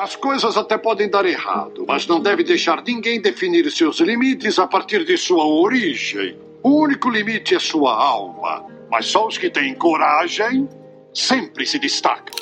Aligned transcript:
As 0.00 0.16
coisas 0.16 0.56
até 0.56 0.78
podem 0.78 1.10
dar 1.10 1.26
errado, 1.26 1.84
mas 1.86 2.06
não 2.06 2.22
deve 2.22 2.42
deixar 2.42 2.82
ninguém 2.82 3.20
definir 3.20 3.70
seus 3.70 4.00
limites 4.00 4.58
a 4.58 4.66
partir 4.66 5.04
de 5.04 5.14
sua 5.18 5.44
origem. 5.44 6.38
O 6.62 6.70
único 6.70 7.10
limite 7.10 7.54
é 7.54 7.58
sua 7.58 7.94
alma, 8.02 8.64
mas 8.90 9.04
só 9.04 9.26
os 9.26 9.36
que 9.36 9.50
têm 9.50 9.74
coragem 9.74 10.66
sempre 11.12 11.66
se 11.66 11.78
destacam. 11.78 12.34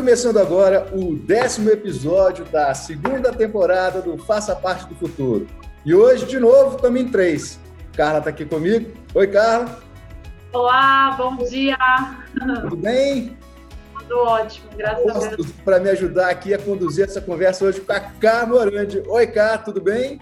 Começando 0.00 0.38
agora 0.38 0.88
o 0.94 1.14
décimo 1.14 1.68
episódio 1.68 2.46
da 2.46 2.72
segunda 2.72 3.30
temporada 3.34 4.00
do 4.00 4.16
Faça 4.16 4.56
Parte 4.56 4.86
do 4.86 4.94
Futuro. 4.94 5.46
E 5.84 5.94
hoje, 5.94 6.24
de 6.24 6.40
novo, 6.40 6.76
estamos 6.76 6.98
em 7.02 7.08
três. 7.10 7.60
Carla 7.92 8.16
está 8.20 8.30
aqui 8.30 8.46
comigo. 8.46 8.90
Oi, 9.14 9.26
Carla. 9.26 9.78
Olá, 10.54 11.14
bom 11.18 11.36
dia. 11.44 11.76
Tudo 12.62 12.76
bem? 12.76 13.36
Tudo 13.98 14.20
ótimo, 14.20 14.70
graças 14.74 15.06
a 15.06 15.36
Deus. 15.36 15.50
Para 15.66 15.78
me 15.78 15.90
ajudar 15.90 16.30
aqui 16.30 16.54
a 16.54 16.58
conduzir 16.58 17.04
essa 17.04 17.20
conversa 17.20 17.66
hoje 17.66 17.82
com 17.82 17.92
a 17.92 18.00
Cá 18.00 18.46
Morandi. 18.46 19.02
Oi, 19.06 19.26
Cá, 19.26 19.58
tudo 19.58 19.82
bem? 19.82 20.18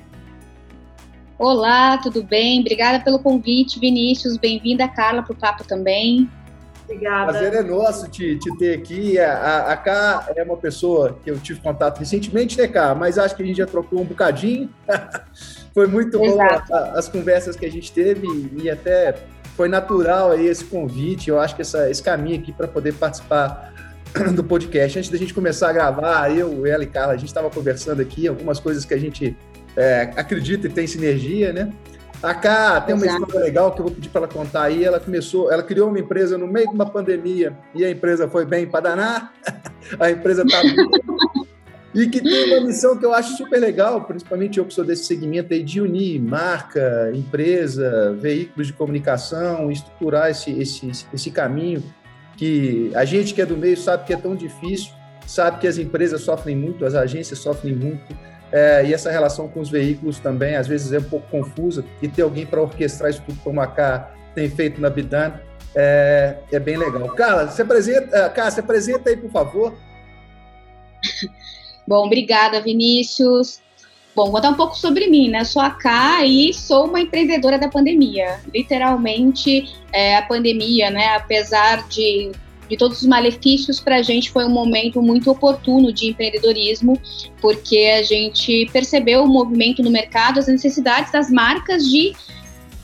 Olá, 1.38 1.98
tudo 1.98 2.24
bem? 2.24 2.62
Obrigada 2.62 2.98
pelo 3.04 3.20
convite, 3.20 3.78
Vinícius. 3.78 4.36
Bem-vinda, 4.38 4.88
Carla, 4.88 5.22
para 5.22 5.34
o 5.34 5.36
papo 5.36 5.62
também. 5.62 6.28
Obrigada. 6.88 7.32
Prazer 7.32 7.52
é 7.52 7.62
nosso 7.62 8.08
te, 8.08 8.38
te 8.38 8.56
ter 8.56 8.78
aqui. 8.78 9.18
A, 9.18 9.72
a 9.72 9.76
Ká 9.76 10.32
é 10.34 10.42
uma 10.42 10.56
pessoa 10.56 11.18
que 11.22 11.30
eu 11.30 11.38
tive 11.38 11.60
contato 11.60 11.98
recentemente, 11.98 12.56
né, 12.56 12.66
Ká? 12.66 12.94
Mas 12.94 13.18
acho 13.18 13.36
que 13.36 13.42
a 13.42 13.46
gente 13.46 13.58
já 13.58 13.66
trocou 13.66 14.00
um 14.00 14.06
bocadinho. 14.06 14.70
foi 15.74 15.86
muito 15.86 16.22
Exato. 16.24 16.68
bom 16.68 16.74
a, 16.74 16.98
as 16.98 17.08
conversas 17.08 17.56
que 17.56 17.66
a 17.66 17.70
gente 17.70 17.92
teve 17.92 18.26
e 18.56 18.70
até 18.70 19.14
foi 19.54 19.68
natural 19.68 20.32
aí 20.32 20.46
esse 20.46 20.64
convite. 20.64 21.28
Eu 21.28 21.38
acho 21.38 21.54
que 21.54 21.60
essa, 21.60 21.90
esse 21.90 22.02
caminho 22.02 22.40
aqui 22.40 22.52
para 22.52 22.66
poder 22.66 22.94
participar 22.94 23.74
do 24.34 24.42
podcast. 24.42 24.98
Antes 24.98 25.10
da 25.10 25.18
gente 25.18 25.34
começar 25.34 25.68
a 25.68 25.72
gravar, 25.72 26.34
eu, 26.34 26.64
ela 26.64 26.84
e 26.84 26.86
Carla, 26.86 27.12
a 27.12 27.16
gente 27.18 27.28
estava 27.28 27.50
conversando 27.50 28.00
aqui 28.00 28.26
algumas 28.26 28.58
coisas 28.58 28.86
que 28.86 28.94
a 28.94 28.98
gente 28.98 29.36
é, 29.76 30.10
acredita 30.16 30.66
e 30.66 30.70
tem 30.70 30.86
sinergia, 30.86 31.52
né? 31.52 31.70
A 32.22 32.34
Cá 32.34 32.80
tem 32.80 32.94
uma 32.94 33.06
Exato. 33.06 33.22
história 33.22 33.44
legal 33.46 33.72
que 33.72 33.80
eu 33.80 33.84
vou 33.84 33.94
pedir 33.94 34.08
para 34.08 34.22
ela 34.22 34.28
contar 34.28 34.62
aí. 34.64 34.84
Ela 34.84 34.98
começou, 34.98 35.52
ela 35.52 35.62
criou 35.62 35.88
uma 35.88 36.00
empresa 36.00 36.36
no 36.36 36.48
meio 36.48 36.68
de 36.68 36.74
uma 36.74 36.86
pandemia 36.86 37.56
e 37.74 37.84
a 37.84 37.90
empresa 37.90 38.28
foi 38.28 38.44
bem 38.44 38.66
para 38.66 38.80
danar. 38.80 39.32
a 39.98 40.10
empresa 40.10 40.42
está 40.42 40.60
e 41.94 42.06
que 42.06 42.20
tem 42.20 42.52
uma 42.52 42.66
missão 42.66 42.96
que 42.96 43.04
eu 43.04 43.14
acho 43.14 43.36
super 43.36 43.58
legal, 43.58 44.02
principalmente 44.02 44.58
eu 44.58 44.64
que 44.64 44.74
sou 44.74 44.84
desse 44.84 45.04
segmento 45.04 45.54
aí, 45.54 45.62
de 45.62 45.80
unir 45.80 46.20
marca, 46.20 47.10
empresa, 47.14 48.14
veículos 48.20 48.66
de 48.66 48.72
comunicação, 48.74 49.70
estruturar 49.70 50.30
esse, 50.30 50.50
esse, 50.50 51.06
esse 51.12 51.30
caminho 51.30 51.82
que 52.36 52.92
a 52.94 53.04
gente 53.04 53.32
que 53.32 53.40
é 53.40 53.46
do 53.46 53.56
meio 53.56 53.76
sabe 53.76 54.04
que 54.04 54.12
é 54.12 54.16
tão 54.16 54.36
difícil, 54.36 54.92
sabe 55.26 55.60
que 55.60 55.66
as 55.66 55.78
empresas 55.78 56.20
sofrem 56.20 56.54
muito, 56.54 56.84
as 56.84 56.94
agências 56.94 57.38
sofrem 57.38 57.74
muito, 57.74 58.16
é, 58.52 58.84
e 58.86 58.94
essa 58.94 59.10
relação 59.10 59.48
com 59.48 59.60
os 59.60 59.68
veículos 59.68 60.18
também, 60.18 60.56
às 60.56 60.66
vezes, 60.66 60.92
é 60.92 60.98
um 60.98 61.04
pouco 61.04 61.28
confusa. 61.28 61.84
E 62.00 62.08
ter 62.08 62.22
alguém 62.22 62.46
para 62.46 62.60
orquestrar 62.60 63.10
isso 63.10 63.22
tudo, 63.26 63.38
como 63.42 63.60
a 63.60 63.66
Cá 63.66 64.12
tem 64.34 64.48
feito 64.48 64.80
na 64.80 64.88
Bidan, 64.88 65.32
é, 65.74 66.36
é 66.50 66.58
bem 66.58 66.76
legal. 66.76 67.08
Carla, 67.14 67.48
se 67.48 67.60
apresenta, 67.60 68.28
Cá, 68.30 68.50
se 68.50 68.60
apresenta 68.60 69.10
aí, 69.10 69.16
por 69.16 69.30
favor. 69.30 69.74
Bom, 71.86 72.06
obrigada, 72.06 72.60
Vinícius. 72.60 73.60
Bom, 74.14 74.30
contar 74.32 74.50
um 74.50 74.54
pouco 74.54 74.76
sobre 74.76 75.06
mim, 75.06 75.30
né? 75.30 75.44
Sou 75.44 75.62
a 75.62 75.70
Cá 75.70 76.24
e 76.24 76.52
sou 76.52 76.86
uma 76.86 77.00
empreendedora 77.00 77.58
da 77.58 77.68
pandemia. 77.68 78.40
Literalmente, 78.52 79.72
é, 79.92 80.16
a 80.16 80.22
pandemia, 80.22 80.90
né? 80.90 81.14
Apesar 81.14 81.86
de 81.88 82.32
de 82.68 82.76
todos 82.76 83.00
os 83.00 83.06
malefícios, 83.06 83.80
para 83.80 83.96
a 83.96 84.02
gente 84.02 84.30
foi 84.30 84.44
um 84.44 84.50
momento 84.50 85.00
muito 85.02 85.30
oportuno 85.30 85.92
de 85.92 86.08
empreendedorismo, 86.08 87.00
porque 87.40 87.94
a 87.98 88.02
gente 88.02 88.68
percebeu 88.72 89.24
o 89.24 89.28
movimento 89.28 89.82
no 89.82 89.90
mercado, 89.90 90.38
as 90.38 90.46
necessidades 90.46 91.12
das 91.12 91.30
marcas 91.30 91.84
de 91.84 92.12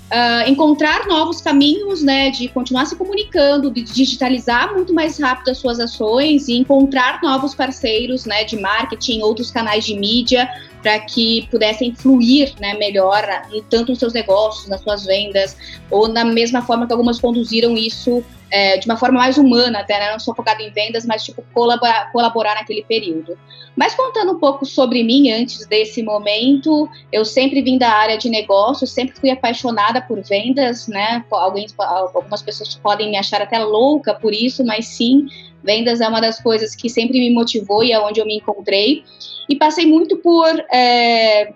Uh, 0.05 0.49
encontrar 0.49 1.09
novos 1.09 1.41
caminhos, 1.41 2.03
né, 2.03 2.31
de 2.31 2.47
continuar 2.49 2.85
se 2.85 2.95
comunicando, 2.95 3.71
de 3.71 3.83
digitalizar 3.83 4.73
muito 4.73 4.93
mais 4.93 5.19
rápido 5.19 5.51
as 5.51 5.59
suas 5.59 5.81
ações 5.81 6.47
e 6.47 6.53
encontrar 6.53 7.21
novos 7.21 7.55
parceiros, 7.55 8.25
né, 8.25 8.45
de 8.45 8.61
marketing, 8.61 9.23
outros 9.23 9.51
canais 9.51 9.85
de 9.85 9.99
mídia, 9.99 10.49
para 10.85 11.01
que 11.01 11.49
pudessem 11.51 11.95
fluir, 11.95 12.53
né, 12.61 12.75
melhor, 12.75 13.25
tanto 13.71 13.93
nos 13.93 13.99
seus 13.99 14.13
negócios, 14.13 14.69
nas 14.69 14.83
suas 14.83 15.07
vendas, 15.07 15.57
ou 15.91 16.09
na 16.09 16.27
mesma 16.27 16.61
forma 16.61 16.87
que 16.87 16.93
algumas 16.93 17.19
conduziram 17.19 17.75
isso 17.75 18.23
é, 18.51 18.77
de 18.77 18.85
uma 18.87 18.99
forma 18.99 19.19
mais 19.19 19.39
humana, 19.39 19.79
até, 19.79 19.99
né? 19.99 20.13
não 20.13 20.21
só 20.21 20.35
focado 20.35 20.63
em 20.63 20.71
vendas, 20.71 21.07
mas 21.07 21.25
tipo 21.25 21.43
colaborar, 21.55 22.13
colaborar 22.13 22.57
naquele 22.57 22.85
período. 22.85 23.39
Mas 23.75 23.95
contando 23.95 24.33
um 24.33 24.39
pouco 24.39 24.67
sobre 24.67 25.03
mim 25.03 25.33
antes 25.33 25.67
desse 25.67 26.03
momento, 26.03 26.87
eu 27.11 27.25
sempre 27.25 27.63
vim 27.63 27.79
da 27.79 27.89
área 27.89 28.19
de 28.19 28.29
negócios, 28.29 28.91
sempre 28.91 29.19
fui 29.19 29.31
apaixonada 29.31 30.03
por 30.03 30.21
vendas, 30.23 30.87
né? 30.87 31.25
Alguém, 31.31 31.67
algumas 31.79 32.43
pessoas 32.43 32.75
podem 32.75 33.11
me 33.11 33.17
achar 33.17 33.41
até 33.41 33.59
louca 33.59 34.13
por 34.13 34.35
isso, 34.35 34.63
mas 34.65 34.87
sim, 34.87 35.27
vendas 35.65 36.01
é 36.01 36.07
uma 36.07 36.21
das 36.21 36.41
coisas 36.41 36.77
que 36.77 36.89
sempre 36.91 37.19
me 37.19 37.31
motivou 37.33 37.83
e 37.83 37.91
é 37.91 37.99
onde 37.99 38.21
eu 38.21 38.27
me 38.27 38.37
encontrei. 38.37 39.03
E 39.49 39.57
passei 39.57 39.87
muito 39.87 40.19
por 40.19 40.47
é, 40.73 41.53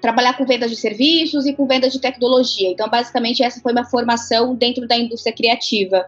trabalhar 0.00 0.36
com 0.36 0.46
vendas 0.46 0.70
de 0.70 0.76
serviços 0.76 1.46
e 1.46 1.52
com 1.52 1.66
vendas 1.66 1.92
de 1.92 2.00
tecnologia. 2.00 2.70
Então, 2.70 2.88
basicamente, 2.88 3.42
essa 3.42 3.60
foi 3.60 3.72
minha 3.72 3.84
formação 3.84 4.54
dentro 4.54 4.86
da 4.86 4.96
indústria 4.96 5.34
criativa. 5.34 6.06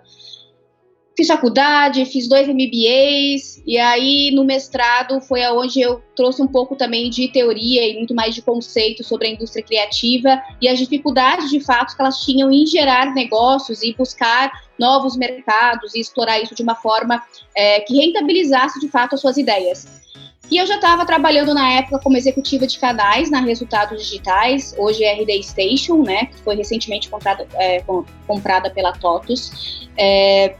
Fiz 1.17 1.29
faculdade, 1.29 2.05
fiz 2.05 2.29
dois 2.29 2.47
MBAs, 2.47 3.63
e 3.67 3.79
aí 3.79 4.31
no 4.35 4.45
mestrado 4.45 5.19
foi 5.23 5.43
aonde 5.43 5.81
eu 5.81 6.03
trouxe 6.15 6.43
um 6.43 6.47
pouco 6.47 6.77
também 6.77 7.09
de 7.09 7.29
teoria 7.29 7.89
e 7.89 7.97
muito 7.97 8.15
mais 8.15 8.35
de 8.35 8.43
conceito 8.43 9.03
sobre 9.03 9.29
a 9.29 9.31
indústria 9.31 9.65
criativa 9.65 10.39
e 10.61 10.69
as 10.69 10.79
dificuldades 10.79 11.49
de 11.49 11.59
fato 11.59 11.97
que 11.97 12.03
elas 12.03 12.23
tinham 12.23 12.53
em 12.53 12.67
gerar 12.67 13.15
negócios 13.15 13.83
e 13.83 13.95
buscar 13.95 14.53
novos 14.79 15.17
mercados 15.17 15.95
e 15.95 16.01
explorar 16.01 16.39
isso 16.39 16.55
de 16.55 16.63
uma 16.63 16.75
forma 16.75 17.23
é, 17.57 17.81
que 17.81 17.97
rentabilizasse 17.97 18.79
de 18.79 18.89
fato 18.89 19.15
as 19.15 19.21
suas 19.23 19.39
ideias. 19.39 20.05
E 20.51 20.59
eu 20.59 20.67
já 20.67 20.77
estava 20.77 21.05
trabalhando 21.05 21.53
na 21.55 21.73
época 21.73 21.99
como 21.99 22.17
executiva 22.17 22.67
de 22.67 22.79
canais 22.79 23.31
na 23.31 23.41
Resultados 23.41 24.01
Digitais, 24.01 24.75
hoje 24.79 25.03
é 25.03 25.15
RD 25.15 25.43
Station, 25.43 26.03
né, 26.03 26.27
que 26.27 26.37
foi 26.43 26.55
recentemente 26.55 27.09
comprada, 27.09 27.49
é, 27.55 27.83
comprada 28.27 28.71
pela 28.71 28.93
TOTUS. 28.93 29.89
É, 29.97 30.55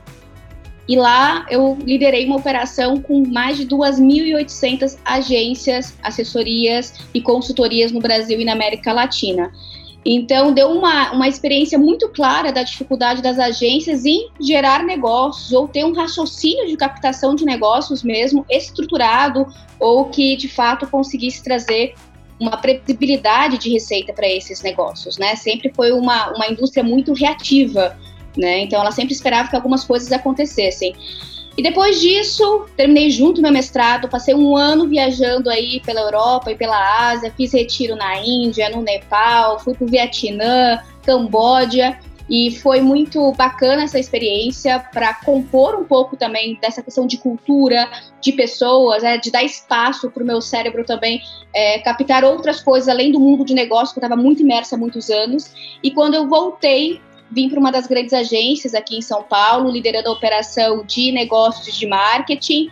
e 0.89 0.97
lá 0.97 1.45
eu 1.51 1.77
liderei 1.85 2.27
uma 2.27 2.37
operação 2.37 3.01
com 3.01 3.27
mais 3.27 3.57
de 3.57 3.67
2.800 3.67 4.97
agências, 5.05 5.97
assessorias 6.03 6.95
e 7.13 7.21
consultorias 7.21 7.91
no 7.91 8.01
Brasil 8.01 8.41
e 8.41 8.45
na 8.45 8.53
América 8.53 8.93
Latina. 8.93 9.53
Então, 10.09 10.55
deu 10.55 10.71
uma, 10.71 11.11
uma 11.11 11.27
experiência 11.27 11.77
muito 11.77 12.09
clara 12.11 12.53
da 12.53 12.63
dificuldade 12.63 13.21
das 13.21 13.41
agências 13.41 14.05
em 14.05 14.29
gerar 14.41 14.85
negócios 14.85 15.51
ou 15.53 15.67
ter 15.67 15.85
um 15.85 15.93
raciocínio 15.93 16.69
de 16.69 16.77
captação 16.77 17.35
de 17.35 17.45
negócios 17.45 18.05
mesmo 18.05 18.47
estruturado 18.49 19.45
ou 19.81 20.05
que 20.05 20.37
de 20.37 20.49
fato 20.49 20.87
conseguisse 20.87 21.43
trazer 21.43 21.95
uma 22.39 22.57
previsibilidade 22.57 23.59
de 23.59 23.69
receita 23.71 24.13
para 24.13 24.29
esses 24.29 24.63
negócios, 24.63 25.19
né? 25.19 25.35
Sempre 25.35 25.73
foi 25.75 25.91
uma, 25.91 26.33
uma 26.37 26.47
indústria 26.47 26.85
muito 26.85 27.13
reativa, 27.13 27.99
né? 28.37 28.61
Então, 28.61 28.81
ela 28.81 28.91
sempre 28.91 29.15
esperava 29.15 29.49
que 29.49 29.57
algumas 29.57 29.85
coisas 29.85 30.11
acontecessem. 30.13 30.95
E 31.57 31.63
depois 31.63 32.01
disso, 32.01 32.67
terminei 32.77 33.11
junto 33.11 33.41
meu 33.41 33.51
mestrado, 33.51 34.09
passei 34.09 34.35
um 34.35 34.55
ano 34.55 34.87
viajando 34.87 35.49
aí 35.49 35.81
pela 35.81 36.03
Europa 36.03 36.53
e 36.53 36.55
pela 36.55 37.09
Ásia, 37.09 37.33
fiz 37.35 37.53
retiro 37.53 37.97
na 37.97 38.19
Índia, 38.19 38.69
no 38.69 38.83
Nepal, 38.83 39.59
fui 39.59 39.73
para 39.75 39.87
o 39.87 39.89
Vietnã, 39.89 40.79
Camboja, 41.03 41.99
E 42.29 42.57
foi 42.57 42.81
muito 42.81 43.33
bacana 43.33 43.85
essa 43.85 43.99
experiência 43.99 44.81
para 44.93 45.15
compor 45.15 45.77
um 45.77 45.85
pouco 45.85 46.17
também 46.17 46.59
dessa 46.61 46.83
questão 46.83 47.07
de 47.07 47.19
cultura, 47.19 47.89
de 48.21 48.33
pessoas, 48.33 49.05
é, 49.05 49.17
de 49.17 49.31
dar 49.31 49.45
espaço 49.45 50.11
para 50.11 50.23
o 50.23 50.27
meu 50.27 50.41
cérebro 50.41 50.85
também 50.85 51.23
é, 51.55 51.79
captar 51.79 52.25
outras 52.25 52.61
coisas 52.61 52.89
além 52.89 53.13
do 53.13 53.21
mundo 53.21 53.45
de 53.45 53.55
negócio, 53.55 53.95
que 53.95 54.01
eu 54.01 54.05
estava 54.05 54.21
muito 54.21 54.43
imersa 54.43 54.75
há 54.75 54.79
muitos 54.79 55.09
anos. 55.09 55.79
E 55.83 55.93
quando 55.93 56.15
eu 56.15 56.29
voltei, 56.29 57.01
vim 57.31 57.49
para 57.49 57.59
uma 57.59 57.73
das 57.73 57.87
grandes 57.87 58.13
agências 58.13 58.75
aqui 58.75 58.97
em 58.97 59.03
São 59.03 59.23
Paulo, 59.23 59.71
liderando 59.71 60.09
a 60.09 60.13
operação 60.13 60.85
de 60.85 61.13
negócios 61.13 61.77
de 61.77 61.87
marketing. 61.87 62.71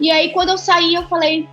E 0.00 0.10
aí, 0.10 0.30
quando 0.30 0.50
eu 0.50 0.58
saí, 0.58 0.94
eu 0.94 1.04
falei, 1.04 1.48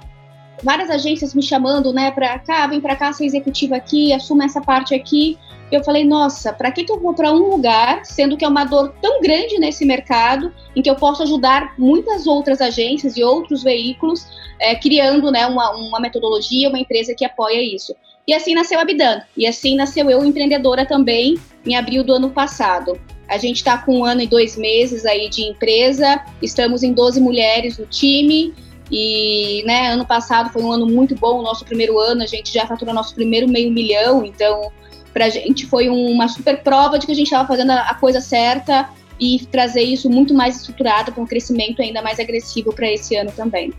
várias 0.64 0.90
agências 0.90 1.34
me 1.34 1.42
chamando, 1.42 1.94
né, 1.94 2.12
para 2.12 2.40
cá, 2.40 2.68
vem 2.68 2.82
para 2.82 2.96
cá, 2.96 3.14
ser 3.14 3.26
executiva 3.26 3.76
aqui, 3.76 4.14
assuma 4.14 4.46
essa 4.46 4.62
parte 4.62 4.94
aqui. 4.94 5.38
Eu 5.72 5.84
falei, 5.84 6.04
nossa, 6.04 6.52
para 6.52 6.70
que, 6.70 6.84
que 6.84 6.92
eu 6.92 7.00
vou 7.00 7.14
para 7.14 7.32
um 7.32 7.50
lugar, 7.50 8.04
sendo 8.04 8.36
que 8.36 8.44
é 8.44 8.48
uma 8.48 8.66
dor 8.66 8.94
tão 9.02 9.22
grande 9.22 9.58
nesse 9.58 9.86
mercado, 9.86 10.54
em 10.76 10.82
que 10.82 10.90
eu 10.90 10.96
posso 10.96 11.24
ajudar 11.24 11.76
muitas 11.78 12.28
outras 12.28 12.60
agências 12.60 13.16
e 13.16 13.24
outros 13.24 13.64
veículos, 13.64 14.28
é, 14.60 14.76
criando 14.76 15.32
né, 15.32 15.48
uma, 15.48 15.72
uma 15.72 16.00
metodologia, 16.00 16.68
uma 16.68 16.80
empresa 16.80 17.16
que 17.16 17.24
apoia 17.24 17.62
isso. 17.62 17.96
E 18.28 18.34
assim 18.34 18.54
nasceu 18.54 18.80
a 18.80 18.86
Bidan, 18.86 19.22
e 19.36 19.48
assim 19.48 19.76
nasceu 19.76 20.10
eu 20.10 20.24
empreendedora 20.24 20.86
também, 20.86 21.38
em 21.66 21.76
abril 21.76 22.04
do 22.04 22.14
ano 22.14 22.30
passado. 22.30 23.00
A 23.28 23.38
gente 23.38 23.58
está 23.58 23.78
com 23.78 24.00
um 24.00 24.06
ano 24.06 24.22
e 24.22 24.28
dois 24.28 24.58
meses 24.58 25.06
aí 25.06 25.30
de 25.30 25.44
empresa, 25.44 26.24
estamos 26.42 26.84
em 26.84 26.94
12 26.94 27.20
mulheres 27.20 27.78
no 27.78 27.86
time, 27.86 28.54
e, 28.92 29.64
né, 29.66 29.94
ano 29.94 30.06
passado 30.06 30.52
foi 30.52 30.62
um 30.62 30.72
ano 30.72 30.86
muito 30.86 31.16
bom, 31.16 31.40
o 31.40 31.42
nosso 31.42 31.64
primeiro 31.64 31.98
ano, 31.98 32.24
a 32.24 32.26
gente 32.26 32.54
já 32.54 32.68
faturou 32.68 32.94
nosso 32.94 33.16
primeiro 33.16 33.48
meio 33.48 33.72
milhão, 33.72 34.26
então 34.26 34.70
para 35.14 35.26
a 35.26 35.30
gente 35.30 35.66
foi 35.66 35.90
uma 35.90 36.28
super 36.28 36.62
prova 36.62 37.00
de 37.00 37.06
que 37.06 37.12
a 37.12 37.16
gente 37.16 37.28
estava 37.28 37.48
fazendo 37.48 37.72
a 37.72 37.94
coisa 37.96 38.22
certa 38.22 38.90
e 39.20 39.46
trazer 39.52 39.82
isso 39.82 40.10
muito 40.10 40.34
mais 40.34 40.58
estruturado 40.58 41.12
para 41.12 41.22
um 41.22 41.28
crescimento 41.28 41.82
ainda 41.82 42.02
mais 42.02 42.20
agressivo 42.20 42.74
para 42.74 42.92
esse 42.92 43.16
ano 43.16 43.32
também. 43.32 43.74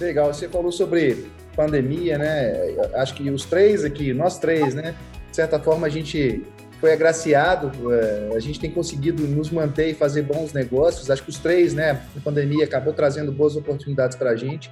Legal, 0.00 0.32
você 0.32 0.48
falou 0.48 0.72
sobre 0.72 1.26
pandemia, 1.54 2.18
né? 2.18 2.52
Acho 2.94 3.14
que 3.14 3.28
os 3.30 3.44
três 3.44 3.84
aqui, 3.84 4.12
nós 4.12 4.38
três, 4.38 4.74
né? 4.74 4.94
De 5.30 5.36
certa 5.36 5.58
forma 5.58 5.86
a 5.86 5.90
gente 5.90 6.42
foi 6.80 6.92
agraciado, 6.92 7.70
é, 7.92 8.32
a 8.34 8.40
gente 8.40 8.58
tem 8.58 8.70
conseguido 8.70 9.22
nos 9.22 9.50
manter 9.50 9.90
e 9.90 9.94
fazer 9.94 10.22
bons 10.22 10.52
negócios. 10.52 11.10
Acho 11.10 11.22
que 11.22 11.30
os 11.30 11.38
três, 11.38 11.74
né? 11.74 12.02
A 12.16 12.20
pandemia 12.20 12.64
acabou 12.64 12.92
trazendo 12.92 13.30
boas 13.30 13.54
oportunidades 13.54 14.16
para 14.16 14.30
a 14.30 14.36
gente. 14.36 14.70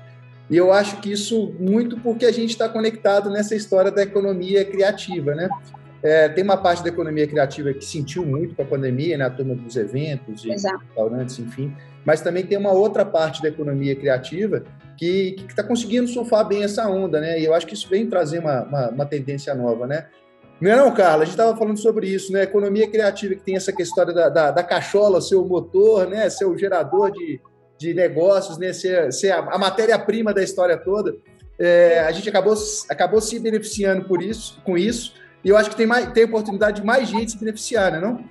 E 0.51 0.57
eu 0.57 0.73
acho 0.73 1.01
que 1.01 1.13
isso 1.13 1.55
muito 1.61 1.97
porque 1.99 2.27
a 2.27 2.33
gente 2.33 2.51
está 2.51 2.69
conectado 2.69 3.31
nessa 3.31 3.55
história 3.55 3.93
da 3.93 4.03
economia 4.03 4.65
criativa, 4.65 5.37
né? 5.37 5.49
É, 6.03 6.29
tem 6.29 6.43
uma 6.43 6.57
parte 6.57 6.83
da 6.83 6.89
economia 6.89 7.27
criativa 7.27 7.73
que 7.73 7.85
sentiu 7.85 8.25
muito 8.25 8.55
com 8.55 8.63
a 8.63 8.65
pandemia, 8.65 9.19
né? 9.19 9.25
A 9.25 9.31
turma 9.31 9.55
dos 9.55 9.77
eventos, 9.77 10.43
de 10.43 10.51
restaurantes, 10.51 11.39
enfim. 11.39 11.75
Mas 12.05 12.23
também 12.23 12.45
tem 12.45 12.57
uma 12.57 12.73
outra 12.73 13.05
parte 13.05 13.43
da 13.43 13.49
economia 13.49 13.95
criativa 13.95 14.65
que 14.97 15.37
está 15.49 15.63
conseguindo 15.63 16.09
surfar 16.09 16.47
bem 16.47 16.65
essa 16.65 16.89
onda, 16.89 17.21
né? 17.21 17.39
E 17.39 17.45
eu 17.45 17.55
acho 17.55 17.67
que 17.67 17.75
isso 17.75 17.89
vem 17.89 18.07
trazer 18.07 18.39
uma, 18.39 18.63
uma, 18.63 18.89
uma 18.91 19.07
tendência 19.07 19.55
nova, 19.55 19.87
né? 19.87 20.07
Não 20.61 20.71
é 20.71 20.77
não, 20.77 20.93
Carla? 20.93 21.23
A 21.23 21.25
gente 21.25 21.33
estava 21.33 21.57
falando 21.57 21.79
sobre 21.79 22.07
isso, 22.07 22.33
né? 22.33 22.43
Economia 22.43 22.89
criativa 22.89 23.35
que 23.35 23.43
tem 23.43 23.57
essa 23.57 23.73
questão 23.73 24.05
da, 24.07 24.29
da, 24.29 24.51
da 24.51 24.63
cachola, 24.63 25.21
seu 25.21 25.45
motor, 25.45 26.07
né? 26.07 26.29
Seu 26.31 26.57
gerador 26.57 27.11
de, 27.13 27.41
de 27.79 27.95
negócios, 27.95 28.59
né? 28.59 28.73
Ser, 28.73 29.13
ser 29.13 29.33
a, 29.33 29.39
a 29.39 29.59
matéria-prima 29.59 30.33
da 30.33 30.43
história 30.43 30.77
toda. 30.77 31.15
É, 31.59 32.01
a 32.01 32.13
gente 32.13 32.29
acabou, 32.29 32.55
acabou 32.89 33.21
se 33.21 33.39
beneficiando 33.39 34.05
por 34.07 34.23
isso, 34.23 34.61
com 34.65 34.79
isso, 34.79 35.15
e 35.45 35.49
eu 35.49 35.57
acho 35.57 35.71
que 35.71 35.77
tem, 35.77 35.87
mais, 35.87 36.13
tem 36.13 36.25
oportunidade 36.25 36.81
de 36.81 36.87
mais 36.87 37.09
gente 37.09 37.33
se 37.33 37.39
beneficiar, 37.39 37.93
né, 37.93 38.01
não? 38.01 38.25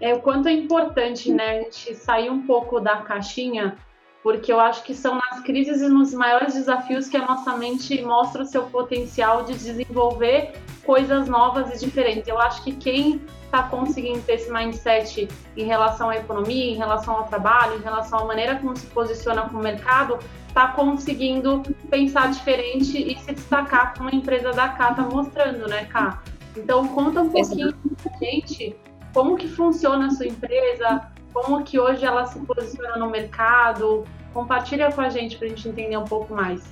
É 0.00 0.14
o 0.14 0.20
quanto 0.20 0.48
é 0.48 0.52
importante, 0.52 1.32
né, 1.32 1.58
a 1.58 1.62
gente 1.62 1.94
sair 1.94 2.30
um 2.30 2.42
pouco 2.46 2.80
da 2.80 2.96
caixinha, 2.96 3.76
porque 4.22 4.52
eu 4.52 4.60
acho 4.60 4.82
que 4.84 4.94
são 4.94 5.16
nas 5.16 5.40
crises 5.40 5.80
e 5.80 5.88
nos 5.88 6.12
maiores 6.12 6.54
desafios 6.54 7.08
que 7.08 7.16
a 7.16 7.26
nossa 7.26 7.56
mente 7.56 8.00
mostra 8.02 8.42
o 8.42 8.46
seu 8.46 8.64
potencial 8.64 9.44
de 9.44 9.54
desenvolver 9.54 10.52
coisas 10.84 11.28
novas 11.28 11.74
e 11.74 11.84
diferentes. 11.84 12.28
Eu 12.28 12.38
acho 12.38 12.62
que 12.62 12.72
quem 12.72 13.20
está 13.44 13.64
conseguindo 13.64 14.20
ter 14.22 14.34
esse 14.34 14.50
mindset 14.50 15.28
em 15.56 15.64
relação 15.64 16.08
à 16.08 16.16
economia, 16.16 16.72
em 16.72 16.76
relação 16.76 17.16
ao 17.16 17.24
trabalho, 17.24 17.76
em 17.76 17.82
relação 17.82 18.20
à 18.20 18.24
maneira 18.24 18.56
como 18.56 18.74
se 18.76 18.86
posiciona 18.86 19.42
com 19.42 19.58
o 19.58 19.62
mercado, 19.62 20.18
está 20.48 20.68
conseguindo 20.68 21.62
pensar 21.90 22.30
diferente 22.30 22.96
e 22.96 23.18
se 23.18 23.32
destacar 23.32 23.94
como 23.96 24.08
a 24.08 24.14
empresa 24.14 24.52
da 24.52 24.68
Cá 24.70 24.90
está 24.90 25.02
mostrando, 25.02 25.68
né, 25.68 25.84
Cá? 25.84 26.22
Então 26.56 26.88
conta 26.88 27.20
um 27.20 27.30
pouquinho 27.30 27.74
pra 28.02 28.12
gente 28.18 28.74
como 29.12 29.36
que 29.36 29.48
funciona 29.48 30.06
a 30.06 30.10
sua 30.10 30.26
empresa, 30.26 31.10
como 31.32 31.62
que 31.62 31.78
hoje 31.78 32.04
ela 32.04 32.26
se 32.26 32.38
posiciona 32.40 32.96
no 32.96 33.10
mercado. 33.10 34.04
Compartilha 34.32 34.90
com 34.90 35.00
a 35.02 35.10
gente 35.10 35.36
para 35.36 35.46
a 35.46 35.50
gente 35.50 35.68
entender 35.68 35.96
um 35.96 36.04
pouco 36.04 36.34
mais. 36.34 36.62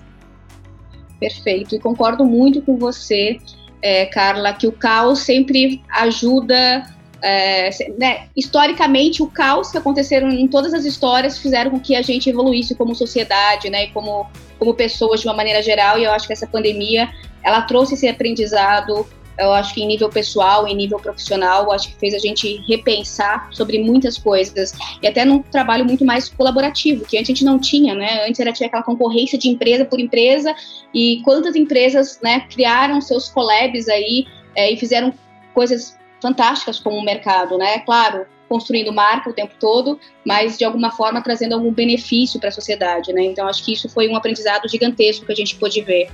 Perfeito, 1.18 1.74
e 1.74 1.78
concordo 1.78 2.24
muito 2.24 2.62
com 2.62 2.78
você 2.78 3.38
é, 3.82 4.06
Carla, 4.06 4.52
que 4.52 4.66
o 4.66 4.72
caos 4.72 5.20
sempre 5.20 5.82
ajuda. 5.90 6.84
É, 7.22 7.68
né, 7.98 8.28
historicamente, 8.34 9.22
o 9.22 9.26
caos 9.26 9.70
que 9.70 9.76
aconteceram 9.76 10.30
em 10.30 10.48
todas 10.48 10.72
as 10.72 10.86
histórias 10.86 11.38
fizeram 11.38 11.70
com 11.70 11.78
que 11.78 11.94
a 11.94 12.00
gente 12.00 12.30
evoluísse 12.30 12.74
como 12.74 12.94
sociedade, 12.94 13.68
né, 13.68 13.84
e 13.84 13.88
como, 13.88 14.26
como 14.58 14.72
pessoas 14.72 15.20
de 15.20 15.26
uma 15.26 15.34
maneira 15.34 15.62
geral. 15.62 15.98
E 15.98 16.04
eu 16.04 16.12
acho 16.12 16.26
que 16.26 16.32
essa 16.32 16.46
pandemia 16.46 17.10
ela 17.42 17.62
trouxe 17.62 17.94
esse 17.94 18.08
aprendizado 18.08 19.06
eu 19.40 19.52
acho 19.52 19.74
que 19.74 19.82
em 19.82 19.86
nível 19.86 20.08
pessoal, 20.08 20.66
em 20.66 20.74
nível 20.74 20.98
profissional, 20.98 21.72
acho 21.72 21.88
que 21.88 21.96
fez 21.96 22.14
a 22.14 22.18
gente 22.18 22.62
repensar 22.68 23.48
sobre 23.52 23.78
muitas 23.78 24.18
coisas 24.18 24.72
e 25.02 25.06
até 25.06 25.24
num 25.24 25.42
trabalho 25.42 25.84
muito 25.84 26.04
mais 26.04 26.28
colaborativo, 26.28 27.04
que 27.04 27.16
antes 27.16 27.30
a 27.30 27.32
gente 27.32 27.44
não 27.44 27.58
tinha, 27.58 27.94
né? 27.94 28.26
Antes 28.26 28.38
era 28.40 28.52
tinha 28.52 28.66
aquela 28.66 28.82
concorrência 28.82 29.38
de 29.38 29.48
empresa 29.48 29.84
por 29.84 29.98
empresa 29.98 30.54
e 30.94 31.20
quantas 31.24 31.56
empresas, 31.56 32.20
né, 32.22 32.40
criaram 32.50 33.00
seus 33.00 33.28
collabs 33.28 33.88
aí 33.88 34.26
é, 34.54 34.70
e 34.70 34.76
fizeram 34.76 35.12
coisas 35.54 35.98
fantásticas 36.20 36.78
com 36.78 36.90
o 36.90 37.04
mercado, 37.04 37.56
né? 37.56 37.78
Claro, 37.80 38.26
construindo 38.48 38.92
marca 38.92 39.30
o 39.30 39.32
tempo 39.32 39.54
todo, 39.60 39.98
mas 40.26 40.58
de 40.58 40.64
alguma 40.64 40.90
forma 40.90 41.22
trazendo 41.22 41.54
algum 41.54 41.72
benefício 41.72 42.38
para 42.40 42.48
a 42.48 42.52
sociedade, 42.52 43.12
né? 43.12 43.22
Então 43.22 43.46
acho 43.46 43.64
que 43.64 43.72
isso 43.72 43.88
foi 43.88 44.08
um 44.08 44.16
aprendizado 44.16 44.68
gigantesco 44.68 45.24
que 45.24 45.32
a 45.32 45.36
gente 45.36 45.56
pôde 45.56 45.80
ver. 45.80 46.10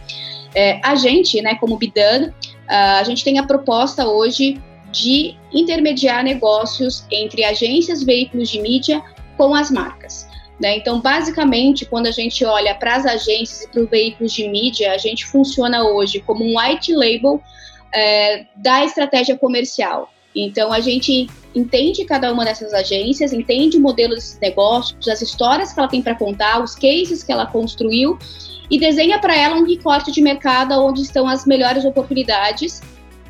É, 0.55 0.81
a 0.83 0.95
gente, 0.95 1.41
né, 1.43 1.55
como 1.57 1.77
Bidan, 1.77 2.33
a 2.69 3.03
gente 3.05 3.25
tem 3.25 3.39
a 3.39 3.47
proposta 3.47 4.07
hoje 4.07 4.61
de 4.93 5.37
intermediar 5.53 6.25
negócios 6.25 7.05
entre 7.11 7.45
agências, 7.45 8.03
veículos 8.03 8.49
de 8.49 8.61
mídia 8.61 9.03
com 9.37 9.55
as 9.55 9.71
marcas. 9.71 10.27
Né? 10.59 10.79
Então, 10.79 11.01
basicamente, 11.01 11.85
quando 11.85 12.07
a 12.07 12.11
gente 12.11 12.45
olha 12.45 12.75
para 12.75 12.97
as 12.97 13.05
agências 13.05 13.63
e 13.63 13.69
para 13.69 13.83
os 13.83 13.91
veículos 13.91 14.33
de 14.33 14.49
mídia, 14.49 14.93
a 14.93 14.99
gente 14.99 15.27
funciona 15.27 15.85
hoje 15.85 16.21
como 16.21 16.45
um 16.45 16.59
white 16.59 16.95
label 16.95 17.43
é, 17.95 18.47
da 18.57 18.85
estratégia 18.85 19.37
comercial. 19.37 20.11
Então, 20.35 20.73
a 20.73 20.81
gente 20.81 21.29
entende 21.55 22.05
cada 22.05 22.31
uma 22.33 22.45
dessas 22.45 22.73
agências, 22.75 23.33
entende 23.33 23.79
o 23.79 23.81
modelo 23.81 24.15
desses 24.15 24.39
negócios, 24.39 25.09
as 25.09 25.23
histórias 25.23 25.73
que 25.73 25.81
ela 25.81 25.89
tem 25.89 26.03
para 26.03 26.15
contar, 26.15 26.63
os 26.63 26.75
cases 26.75 27.23
que 27.23 27.33
ela 27.33 27.47
construiu 27.47 28.19
e 28.71 28.79
desenha 28.79 29.19
para 29.19 29.37
ela 29.37 29.57
um 29.57 29.65
recorte 29.65 30.11
de 30.11 30.21
mercado 30.21 30.73
onde 30.75 31.03
estão 31.03 31.29
as 31.29 31.47
melhores 31.47 31.85
oportunidades 31.85 32.81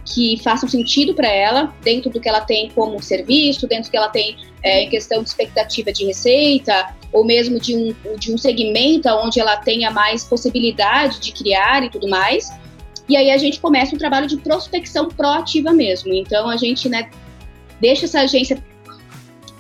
que 0.05 0.41
façam 0.43 0.69
sentido 0.69 1.15
para 1.15 1.29
ela, 1.29 1.75
dentro 1.83 2.09
do 2.09 2.21
que 2.21 2.29
ela 2.29 2.41
tem 2.41 2.71
como 2.71 3.03
serviço, 3.03 3.67
dentro 3.67 3.89
do 3.89 3.91
que 3.91 3.97
ela 3.97 4.09
tem 4.09 4.37
é, 4.63 4.85
em 4.85 4.89
questão 4.89 5.23
de 5.23 5.29
expectativa 5.29 5.93
de 5.93 6.07
receita, 6.07 6.95
ou 7.13 7.25
mesmo 7.25 7.59
de 7.59 7.75
um, 7.75 7.95
de 8.17 8.33
um 8.33 8.39
segmento 8.39 9.09
onde 9.09 9.41
ela 9.41 9.57
tenha 9.57 9.91
mais 9.91 10.23
possibilidade 10.23 11.19
de 11.19 11.33
criar 11.33 11.83
e 11.83 11.91
tudo 11.91 12.09
mais. 12.09 12.49
E 13.09 13.17
aí 13.17 13.31
a 13.31 13.37
gente 13.37 13.61
começa 13.61 13.95
um 13.95 13.99
trabalho 13.99 14.29
de 14.29 14.37
prospecção 14.37 15.09
proativa 15.09 15.73
mesmo. 15.73 16.15
Então 16.15 16.49
a 16.49 16.57
gente 16.57 16.89
né, 16.89 17.11
deixa 17.81 18.05
essa 18.05 18.21
agência 18.21 18.63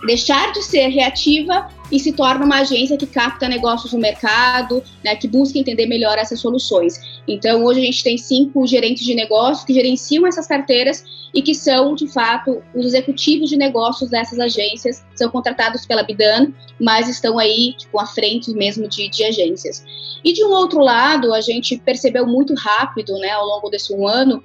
deixar 0.06 0.52
de 0.52 0.62
ser 0.62 0.88
reativa 0.88 1.68
e 1.90 2.00
se 2.00 2.12
torna 2.12 2.44
uma 2.44 2.60
agência 2.60 2.96
que 2.96 3.06
capta 3.06 3.48
negócios 3.48 3.92
no 3.92 3.98
mercado, 3.98 4.82
né, 5.04 5.14
que 5.14 5.28
busca 5.28 5.58
entender 5.58 5.86
melhor 5.86 6.18
essas 6.18 6.40
soluções. 6.40 7.00
Então, 7.28 7.64
hoje 7.64 7.80
a 7.80 7.84
gente 7.84 8.02
tem 8.02 8.18
cinco 8.18 8.66
gerentes 8.66 9.04
de 9.04 9.14
negócios 9.14 9.64
que 9.64 9.72
gerenciam 9.72 10.26
essas 10.26 10.46
carteiras 10.46 11.04
e 11.34 11.42
que 11.42 11.54
são, 11.54 11.94
de 11.94 12.08
fato, 12.08 12.62
os 12.74 12.86
executivos 12.86 13.50
de 13.50 13.56
negócios 13.56 14.10
dessas 14.10 14.38
agências, 14.38 15.04
são 15.14 15.30
contratados 15.30 15.84
pela 15.84 16.02
Bidan, 16.02 16.52
mas 16.80 17.08
estão 17.08 17.38
aí, 17.38 17.74
tipo, 17.76 18.00
à 18.00 18.06
frente 18.06 18.50
mesmo 18.52 18.88
de, 18.88 19.08
de 19.08 19.24
agências. 19.24 19.84
E 20.24 20.32
de 20.32 20.42
um 20.44 20.50
outro 20.50 20.80
lado, 20.80 21.34
a 21.34 21.40
gente 21.40 21.76
percebeu 21.78 22.26
muito 22.26 22.54
rápido, 22.54 23.18
né, 23.18 23.30
ao 23.30 23.44
longo 23.44 23.68
desse 23.68 23.92
um 23.92 24.08
ano, 24.08 24.42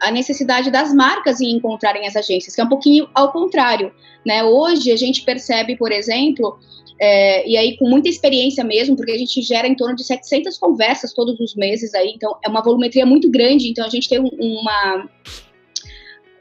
a 0.00 0.10
necessidade 0.10 0.70
das 0.70 0.92
marcas 0.92 1.40
em 1.40 1.50
encontrarem 1.50 2.06
as 2.06 2.14
agências, 2.14 2.54
que 2.54 2.60
é 2.60 2.64
um 2.64 2.68
pouquinho 2.68 3.08
ao 3.14 3.32
contrário. 3.32 3.92
Né? 4.24 4.44
Hoje 4.44 4.90
a 4.92 4.96
gente 4.96 5.22
percebe, 5.22 5.76
por 5.76 5.90
exemplo, 5.90 6.58
é, 6.98 7.48
e 7.48 7.56
aí 7.56 7.76
com 7.76 7.88
muita 7.88 8.08
experiência 8.08 8.62
mesmo, 8.62 8.96
porque 8.96 9.12
a 9.12 9.18
gente 9.18 9.42
gera 9.42 9.66
em 9.66 9.74
torno 9.74 9.96
de 9.96 10.04
700 10.04 10.58
conversas 10.58 11.12
todos 11.12 11.38
os 11.40 11.54
meses 11.54 11.94
aí, 11.94 12.12
então 12.14 12.36
é 12.44 12.48
uma 12.48 12.62
volumetria 12.62 13.04
muito 13.04 13.30
grande, 13.30 13.68
então 13.68 13.84
a 13.84 13.88
gente 13.90 14.08
tem 14.08 14.18
uma 14.20 15.08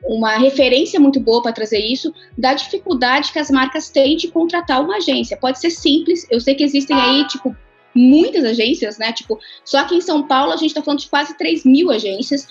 uma 0.05 0.37
referência 0.37 0.99
muito 0.99 1.19
boa 1.19 1.41
para 1.41 1.53
trazer 1.53 1.79
isso 1.79 2.13
da 2.37 2.53
dificuldade 2.53 3.31
que 3.31 3.39
as 3.39 3.49
marcas 3.49 3.89
têm 3.89 4.17
de 4.17 4.27
contratar 4.27 4.83
uma 4.83 4.97
agência. 4.97 5.37
Pode 5.37 5.59
ser 5.59 5.69
simples, 5.69 6.27
eu 6.29 6.41
sei 6.41 6.55
que 6.55 6.63
existem 6.63 6.95
aí, 6.95 7.25
tipo, 7.27 7.55
muitas 7.95 8.43
agências, 8.43 8.97
né? 8.97 9.13
Tipo, 9.13 9.39
só 9.63 9.79
aqui 9.79 9.95
em 9.95 10.01
São 10.01 10.27
Paulo 10.27 10.51
a 10.51 10.57
gente 10.57 10.67
está 10.67 10.81
falando 10.81 10.99
de 10.99 11.09
quase 11.09 11.37
3 11.37 11.63
mil 11.63 11.89
agências. 11.89 12.47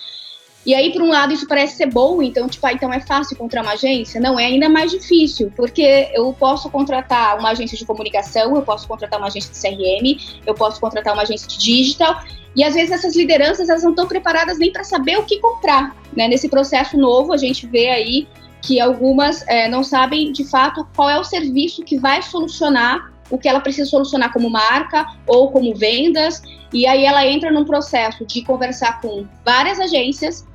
E 0.65 0.75
aí, 0.75 0.93
por 0.93 1.03
um 1.03 1.09
lado, 1.09 1.33
isso 1.33 1.47
parece 1.49 1.77
ser 1.77 1.87
bom, 1.87 2.23
então, 2.23 2.49
tipo, 2.49 2.65
ah, 2.67 2.73
então 2.73 2.93
é 2.93 3.01
fácil 3.01 3.37
contratar 3.37 3.65
uma 3.65 3.73
agência? 3.73 4.21
Não, 4.21 4.39
é 4.39 4.47
ainda 4.47 4.69
mais 4.69 4.93
difícil, 4.93 5.53
porque 5.57 6.09
eu 6.15 6.33
posso 6.33 6.71
contratar 6.71 7.37
uma 7.39 7.51
agência 7.51 7.77
de 7.77 7.85
comunicação, 7.85 8.55
eu 8.55 8.63
posso 8.63 8.87
contratar 8.87 9.19
uma 9.19 9.27
agência 9.27 9.53
de 9.53 9.61
CRM, 9.61 10.41
eu 10.47 10.55
posso 10.55 10.81
contratar 10.81 11.15
uma 11.15 11.23
agência 11.23 11.49
de 11.49 11.59
digital, 11.59 12.23
e 12.55 12.63
às 12.63 12.75
vezes 12.75 12.93
essas 12.93 13.17
lideranças 13.17 13.69
elas 13.69 13.83
não 13.83 13.91
estão 13.91 14.07
preparadas 14.07 14.59
nem 14.59 14.73
para 14.73 14.85
saber 14.85 15.19
o 15.19 15.25
que 15.25 15.41
comprar. 15.41 15.97
Né? 16.17 16.29
Nesse 16.29 16.49
processo 16.49 16.97
novo, 16.97 17.33
a 17.33 17.37
gente 17.37 17.67
vê 17.67 17.89
aí 17.89 18.29
que 18.61 18.81
algumas 18.81 19.45
é, 19.49 19.69
não 19.69 19.83
sabem 19.83 20.31
de 20.31 20.45
fato 20.45 20.87
qual 20.95 21.11
é 21.11 21.19
o 21.19 21.25
serviço 21.25 21.83
que 21.83 21.99
vai 21.99 22.23
solucionar 22.23 23.11
o 23.33 23.39
que 23.39 23.49
ela 23.49 23.61
precisa 23.61 23.89
solucionar 23.89 24.31
como 24.31 24.51
marca 24.51 25.07
ou 25.27 25.51
como 25.51 25.75
vendas. 25.75 26.43
E 26.71 26.87
aí 26.87 27.05
ela 27.05 27.27
entra 27.27 27.51
num 27.51 27.65
processo 27.65 28.27
de 28.27 28.43
conversar 28.43 29.01
com 29.01 29.27
várias 29.43 29.81
agências 29.81 30.47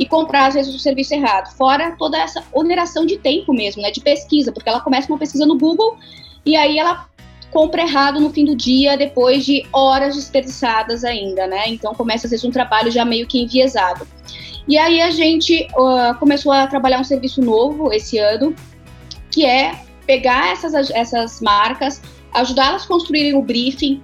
e 0.00 0.06
comprar, 0.06 0.46
às 0.46 0.54
vezes, 0.54 0.74
o 0.74 0.78
serviço 0.78 1.12
errado. 1.12 1.54
Fora 1.54 1.94
toda 1.98 2.16
essa 2.18 2.42
oneração 2.54 3.04
de 3.04 3.18
tempo 3.18 3.52
mesmo, 3.52 3.82
né? 3.82 3.90
De 3.90 4.00
pesquisa, 4.00 4.50
porque 4.50 4.66
ela 4.66 4.80
começa 4.80 5.12
uma 5.12 5.18
pesquisa 5.18 5.44
no 5.44 5.58
Google 5.58 5.98
e 6.44 6.56
aí 6.56 6.78
ela 6.78 7.06
compra 7.50 7.82
errado 7.82 8.18
no 8.18 8.30
fim 8.30 8.46
do 8.46 8.56
dia, 8.56 8.96
depois 8.96 9.44
de 9.44 9.66
horas 9.70 10.14
desperdiçadas 10.14 11.04
ainda, 11.04 11.46
né? 11.46 11.68
Então 11.68 11.94
começa, 11.94 12.26
às 12.26 12.30
vezes, 12.30 12.44
um 12.46 12.50
trabalho 12.50 12.90
já 12.90 13.04
meio 13.04 13.26
que 13.26 13.42
enviesado. 13.42 14.08
E 14.66 14.78
aí 14.78 15.02
a 15.02 15.10
gente 15.10 15.68
uh, 15.76 16.18
começou 16.18 16.50
a 16.50 16.66
trabalhar 16.66 16.98
um 16.98 17.04
serviço 17.04 17.42
novo 17.42 17.92
esse 17.92 18.16
ano, 18.16 18.54
que 19.30 19.44
é 19.44 19.74
pegar 20.06 20.50
essas, 20.52 20.90
essas 20.90 21.42
marcas, 21.42 22.00
ajudá-las 22.32 22.84
a 22.84 22.88
construírem 22.88 23.34
o 23.34 23.42
briefing, 23.42 24.00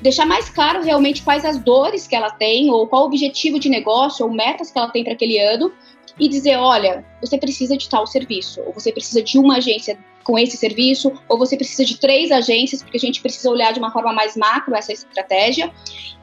deixar 0.00 0.26
mais 0.26 0.48
claro 0.48 0.82
realmente 0.82 1.22
quais 1.22 1.44
as 1.44 1.58
dores 1.58 2.06
que 2.06 2.14
ela 2.14 2.30
tem, 2.30 2.70
ou 2.70 2.86
qual 2.86 3.02
o 3.02 3.06
objetivo 3.06 3.58
de 3.58 3.68
negócio, 3.68 4.24
ou 4.24 4.32
metas 4.32 4.70
que 4.70 4.78
ela 4.78 4.90
tem 4.90 5.04
para 5.04 5.12
aquele 5.12 5.38
ano, 5.38 5.72
e 6.18 6.28
dizer: 6.28 6.56
olha, 6.56 7.04
você 7.20 7.38
precisa 7.38 7.76
de 7.76 7.88
tal 7.88 8.06
serviço, 8.06 8.60
ou 8.66 8.72
você 8.72 8.92
precisa 8.92 9.22
de 9.22 9.38
uma 9.38 9.56
agência 9.56 9.98
com 10.24 10.38
esse 10.38 10.58
serviço, 10.58 11.12
ou 11.26 11.38
você 11.38 11.56
precisa 11.56 11.84
de 11.84 11.98
três 11.98 12.30
agências, 12.30 12.82
porque 12.82 12.98
a 12.98 13.00
gente 13.00 13.20
precisa 13.22 13.48
olhar 13.48 13.72
de 13.72 13.78
uma 13.78 13.90
forma 13.90 14.12
mais 14.12 14.36
macro 14.36 14.74
essa 14.74 14.92
estratégia. 14.92 15.72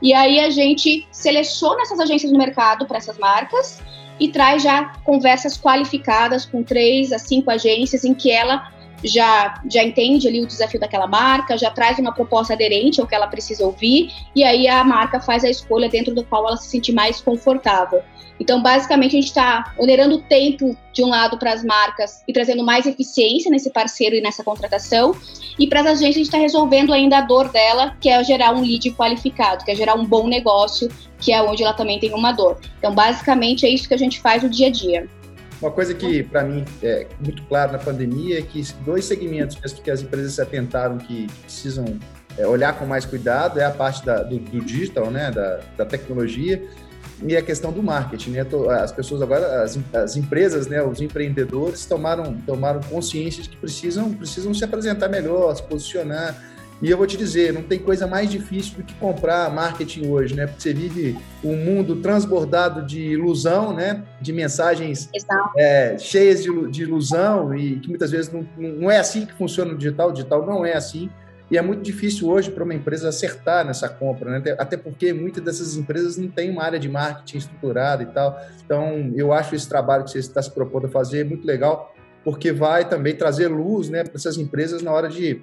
E 0.02 0.14
aí 0.14 0.40
a 0.40 0.50
gente 0.52 1.08
seleciona 1.12 1.82
essas 1.82 2.00
agências 2.00 2.32
no 2.32 2.38
mercado 2.38 2.86
para 2.86 2.98
essas 2.98 3.18
marcas 3.18 3.82
e 4.20 4.30
traz 4.30 4.62
já 4.62 4.94
conversas 5.04 5.58
qualificadas 5.58 6.46
com 6.46 6.62
três 6.62 7.12
a 7.12 7.18
cinco 7.18 7.50
agências 7.50 8.06
em 8.06 8.14
que 8.14 8.32
ela 8.32 8.72
já, 9.06 9.62
já 9.70 9.84
entende 9.84 10.28
ali 10.28 10.42
o 10.42 10.48
desafio 10.48 10.80
daquela 10.80 11.08
marca, 11.08 11.58
já 11.58 11.70
traz 11.70 12.00
uma 12.00 12.12
proposta 12.12 12.54
aderente 12.54 13.00
ao 13.00 13.08
que 13.08 13.16
ela 13.16 13.28
precisa 13.28 13.66
ouvir, 13.66 14.12
e 14.36 14.44
aí 14.44 14.68
a 14.68 14.84
marca 14.84 15.20
faz 15.20 15.44
a 15.44 15.50
escolha 15.50 15.88
dentro 15.88 16.14
do 16.14 16.24
qual 16.24 16.48
ela 16.48 16.58
se 16.58 16.70
sente 16.70 16.92
mais 16.92 17.22
confortável. 17.22 18.02
Então, 18.40 18.62
basicamente, 18.62 19.16
a 19.16 19.20
gente 19.22 19.28
está 19.28 19.74
onerando 19.78 20.16
o 20.16 20.22
tempo 20.22 20.76
de 20.92 21.04
um 21.04 21.08
lado 21.08 21.38
para 21.38 21.54
as 21.54 21.64
marcas 21.64 22.22
e 22.28 22.34
trazendo 22.34 22.64
mais 22.64 22.86
eficiência 22.86 23.50
nesse 23.50 23.70
parceiro 23.70 24.16
e 24.16 24.22
nessa 24.22 24.44
contratação. 24.44 25.16
E 25.58 25.68
para 25.68 25.82
as 25.82 25.88
agências, 25.88 26.16
a 26.16 26.18
gente 26.18 26.26
está 26.26 26.38
resolvendo 26.38 26.92
ainda 26.92 27.20
a 27.20 27.22
dor 27.22 27.50
dela, 27.50 27.96
que 28.00 28.10
é 28.10 28.22
gerar 28.24 28.54
um 28.54 28.62
lead 28.62 28.92
qualificado, 28.92 29.64
que 29.64 29.72
é 29.72 29.76
gerar 29.76 29.96
um 29.96 30.06
bom 30.06 30.28
negócio, 30.28 30.90
que 31.18 31.32
é 31.32 31.42
onde 31.42 31.64
ela 31.64 31.74
também 31.74 32.00
tem 32.00 32.14
uma 32.14 32.34
dor. 32.34 32.60
Então, 32.78 32.94
basicamente, 32.94 33.66
é 33.66 33.70
isso 33.70 33.88
que 33.88 33.94
a 33.94 33.98
gente 33.98 34.20
faz 34.20 34.44
no 34.44 34.50
dia 34.50 34.68
a 34.68 34.72
dia. 34.72 35.10
Uma 35.62 35.72
coisa 35.72 35.94
que, 35.94 36.22
para 36.24 36.44
mim, 36.44 36.66
é 36.84 37.08
muito 37.24 37.44
claro 37.44 37.72
na 37.72 37.80
pandemia 37.80 38.40
é 38.40 38.42
que 38.42 38.62
dois 38.84 39.06
segmentos 39.06 39.56
que 39.56 39.90
as 39.90 40.02
empresas 40.02 40.34
se 40.34 40.42
atentaram 40.42 40.98
que 40.98 41.28
precisam 41.42 41.98
é, 42.38 42.46
olhar 42.46 42.78
com 42.78 42.86
mais 42.86 43.06
cuidado 43.06 43.60
é 43.60 43.66
a 43.66 43.72
parte 43.72 44.06
da, 44.06 44.22
do, 44.22 44.38
do, 44.38 44.62
digital, 44.62 45.10
né, 45.10 45.32
da, 45.32 45.62
da, 45.78 45.86
tecnologia 45.86 46.62
e 47.24 47.36
a 47.36 47.42
questão 47.42 47.72
do 47.72 47.82
marketing. 47.82 48.32
Né? 48.32 48.46
As 48.82 48.92
pessoas 48.92 49.22
agora, 49.22 49.64
as, 49.64 49.80
as 49.94 50.18
empresas, 50.18 50.68
né, 50.68 50.84
os 50.84 51.00
empreendedores 51.00 51.86
tomaram, 51.86 52.36
tomaram 52.46 52.82
consciência 52.82 53.42
de 53.42 53.50
que 53.50 53.58
precisam, 53.58 54.14
precisam 54.14 54.54
se 54.54 54.64
apresentar 54.66 55.08
melhor, 55.08 55.56
se 55.56 55.64
posicionar, 55.64 56.36
e 56.82 56.92
eu 56.92 56.98
vou 56.98 57.08
te 57.08 57.16
dizer, 57.16 57.54
não 57.54 57.64
tem 57.64 57.80
coisa 57.80 58.06
mais 58.06 58.30
difícil 58.30 58.76
do 58.78 58.84
que 58.84 58.94
comprar 58.96 59.50
marketing 59.50 60.08
hoje, 60.08 60.36
né? 60.36 60.46
Porque 60.46 60.62
você 60.62 60.74
vive 60.74 61.18
um 61.44 61.56
mundo 61.56 61.98
transbordado 61.98 62.86
de 62.86 63.02
ilusão, 63.02 63.74
né? 63.74 64.04
De 64.20 64.34
mensagens 64.34 65.10
é, 65.58 65.98
cheias 65.98 66.44
de, 66.44 66.70
de, 66.70 66.84
ilusão 66.84 67.56
e 67.56 67.80
que 67.80 67.88
muitas 67.88 68.12
vezes 68.12 68.32
não, 68.32 68.46
não 68.58 68.92
é 68.92 68.98
assim 68.98 69.26
que 69.26 69.34
funciona 69.34 69.74
o 69.74 69.78
digital. 69.78 70.10
O 70.10 70.12
digital 70.12 70.46
não 70.46 70.66
é 70.66 70.74
assim. 70.74 71.10
E 71.50 71.58
é 71.58 71.62
muito 71.62 71.82
difícil 71.82 72.28
hoje 72.28 72.52
para 72.52 72.64
uma 72.64 72.74
empresa 72.74 73.08
acertar 73.08 73.66
nessa 73.66 73.88
compra, 73.88 74.40
né? 74.40 74.56
Até 74.58 74.76
porque 74.76 75.14
muitas 75.14 75.44
dessas 75.44 75.78
empresas 75.78 76.18
não 76.18 76.28
têm 76.28 76.50
uma 76.50 76.64
área 76.64 76.80
de 76.80 76.90
marketing 76.90 77.38
estruturada 77.38 78.04
e 78.04 78.08
tal. 78.08 78.38
Então, 78.66 79.14
eu 79.16 79.32
acho 79.32 79.56
esse 79.56 79.70
trabalho 79.70 80.04
que 80.04 80.12
você 80.12 80.20
está 80.20 80.42
se 80.42 80.52
propondo 80.52 80.88
a 80.88 80.90
fazer 80.90 81.24
muito 81.24 81.46
legal, 81.46 81.96
porque 82.24 82.52
vai 82.52 82.90
também 82.90 83.16
trazer 83.16 83.48
luz, 83.48 83.90
né, 83.90 84.04
para 84.04 84.16
essas 84.16 84.38
empresas 84.38 84.82
na 84.82 84.92
hora 84.92 85.08
de 85.08 85.42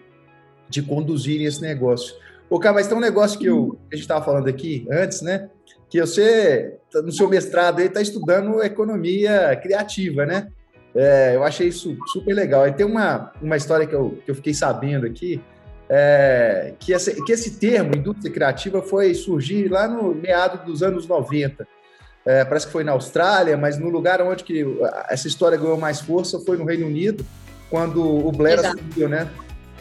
de 0.72 0.82
conduzirem 0.82 1.46
esse 1.46 1.60
negócio. 1.60 2.14
Ô, 2.48 2.58
cara, 2.58 2.74
mas 2.74 2.86
tem 2.86 2.96
um 2.96 3.00
negócio 3.00 3.38
que, 3.38 3.46
eu, 3.46 3.78
que 3.88 3.94
a 3.94 3.96
gente 3.96 4.04
estava 4.04 4.24
falando 4.24 4.48
aqui 4.48 4.86
antes, 4.90 5.22
né? 5.22 5.50
Que 5.88 6.00
você, 6.00 6.78
tá 6.90 7.02
no 7.02 7.12
seu 7.12 7.28
mestrado 7.28 7.80
aí, 7.80 7.86
está 7.86 8.00
estudando 8.00 8.62
economia 8.62 9.54
criativa, 9.62 10.24
né? 10.24 10.48
É, 10.94 11.36
eu 11.36 11.44
achei 11.44 11.68
isso 11.68 11.96
super 12.06 12.34
legal. 12.34 12.66
E 12.66 12.72
tem 12.72 12.86
uma, 12.86 13.32
uma 13.40 13.56
história 13.56 13.86
que 13.86 13.94
eu, 13.94 14.18
que 14.24 14.30
eu 14.30 14.34
fiquei 14.34 14.54
sabendo 14.54 15.06
aqui, 15.06 15.42
é, 15.88 16.74
que, 16.78 16.94
essa, 16.94 17.12
que 17.24 17.32
esse 17.32 17.58
termo, 17.58 17.94
indústria 17.94 18.32
criativa, 18.32 18.80
foi 18.80 19.14
surgir 19.14 19.68
lá 19.68 19.86
no 19.86 20.14
meado 20.14 20.64
dos 20.64 20.82
anos 20.82 21.06
90. 21.06 21.66
É, 22.24 22.44
parece 22.44 22.66
que 22.66 22.72
foi 22.72 22.84
na 22.84 22.92
Austrália, 22.92 23.56
mas 23.56 23.78
no 23.78 23.90
lugar 23.90 24.22
onde 24.22 24.44
que 24.44 24.64
essa 25.08 25.26
história 25.26 25.58
ganhou 25.58 25.76
mais 25.76 26.00
força 26.00 26.38
foi 26.40 26.56
no 26.56 26.64
Reino 26.64 26.86
Unido, 26.86 27.24
quando 27.68 28.02
o 28.02 28.30
Blair 28.30 28.60
assumiu, 28.60 29.08
né? 29.08 29.28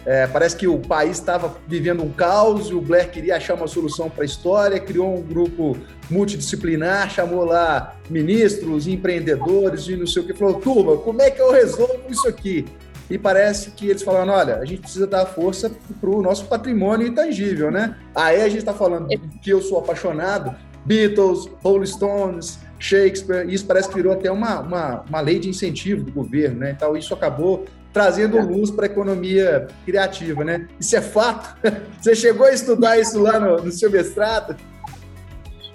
É, 0.06 0.26
parece 0.26 0.56
que 0.56 0.68
o 0.68 0.80
país 0.80 1.18
estava 1.18 1.56
vivendo 1.68 2.02
um 2.04 2.10
caos 2.10 2.70
e 2.70 2.74
o 2.74 2.82
Blair 2.82 3.12
queria 3.12 3.36
achar 3.36 3.54
uma 3.54 3.68
solução 3.68 4.10
para 4.10 4.24
a 4.24 4.26
história, 4.26 4.80
criou 4.80 5.16
um 5.16 5.22
grupo 5.22 5.78
multidisciplinar, 6.10 7.10
chamou 7.10 7.46
lá 7.46 7.96
ministros, 8.10 8.88
empreendedores 8.88 9.88
e 9.88 9.96
não 9.96 10.08
sei 10.08 10.24
o 10.24 10.26
que, 10.26 10.34
falou: 10.34 10.56
turma, 10.56 10.98
como 10.98 11.22
é 11.22 11.30
que 11.30 11.40
eu 11.40 11.52
resolvo 11.52 12.02
isso 12.10 12.28
aqui? 12.28 12.66
E 13.12 13.18
parece 13.18 13.72
que 13.72 13.90
eles 13.90 14.02
falaram: 14.02 14.34
olha, 14.34 14.58
a 14.58 14.66
gente 14.66 14.82
precisa 14.82 15.06
dar 15.06 15.26
força 15.28 15.72
para 16.00 16.10
o 16.10 16.22
nosso 16.22 16.46
patrimônio 16.46 17.06
intangível, 17.06 17.70
né? 17.70 17.96
Aí 18.16 18.42
a 18.42 18.48
gente 18.48 18.60
está 18.60 18.74
falando 18.74 19.08
que 19.42 19.50
eu 19.52 19.62
sou 19.62 19.78
apaixonado, 19.78 20.56
Beatles, 20.84 21.48
Rolling 21.64 21.86
Stones, 21.86 22.60
Shakespeare, 22.80 23.48
isso 23.48 23.66
parece 23.68 23.88
que 23.88 23.96
virou 23.96 24.14
até 24.14 24.32
uma, 24.32 24.62
uma, 24.62 25.02
uma 25.08 25.22
lei 25.22 25.38
de 25.38 25.48
incentivo 25.48 26.04
do 26.04 26.12
governo, 26.12 26.62
né? 26.62 26.72
Então 26.72 26.98
isso 26.98 27.14
acabou 27.14 27.66
trazendo 27.94 28.40
luz 28.40 28.72
para 28.72 28.86
a 28.86 28.90
economia 28.90 29.68
criativa, 29.86 30.44
né? 30.44 30.68
Isso 30.80 30.96
é 30.96 31.02
fato? 31.02 31.56
Você 32.00 32.16
chegou 32.16 32.46
a 32.46 32.52
estudar 32.52 33.00
isso 33.00 33.20
lá 33.20 33.40
no, 33.40 33.58
no 33.58 33.72
seu 33.72 33.92
mestrado? 33.92 34.56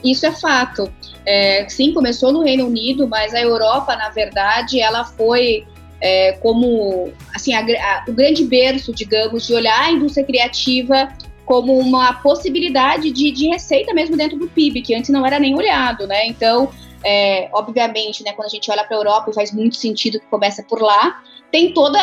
Isso 0.03 0.27
é 0.27 0.33
fato. 0.33 0.93
É, 1.25 1.69
sim, 1.69 1.93
começou 1.93 2.33
no 2.33 2.43
Reino 2.43 2.67
Unido, 2.67 3.09
mas 3.09 3.35
a 3.35 3.41
Europa, 3.41 3.97
na 3.97 4.11
verdade, 4.11 4.81
ela 4.81 5.05
foi 5.05 5.67
é, 6.01 6.33
como 6.35 7.13
assim 7.35 7.55
a, 7.55 7.61
a, 7.61 8.05
o 8.09 8.13
grande 8.13 8.45
berço, 8.45 8.95
digamos, 8.95 9.47
de 9.47 9.55
olhar 9.55 9.81
a 9.81 9.91
indústria 9.91 10.25
criativa 10.25 11.09
como 11.45 11.79
uma 11.79 12.13
possibilidade 12.15 13.11
de, 13.11 13.31
de 13.31 13.49
receita 13.49 13.95
mesmo 13.95 14.17
dentro 14.17 14.37
do 14.37 14.49
PIB, 14.49 14.83
que 14.83 14.95
antes 14.95 15.11
não 15.11 15.25
era 15.25 15.39
nem 15.39 15.55
olhado, 15.55 16.07
né? 16.07 16.27
Então, 16.27 16.71
é, 17.05 17.49
obviamente, 17.53 18.25
né, 18.25 18.33
quando 18.33 18.47
a 18.47 18.51
gente 18.51 18.71
olha 18.71 18.85
para 18.85 18.97
a 18.97 18.99
Europa, 18.99 19.33
faz 19.33 19.53
muito 19.53 19.77
sentido 19.77 20.19
que 20.19 20.27
começa 20.27 20.63
por 20.65 20.83
lá, 20.83 21.23
tem 21.51 21.73
toda 21.73 21.99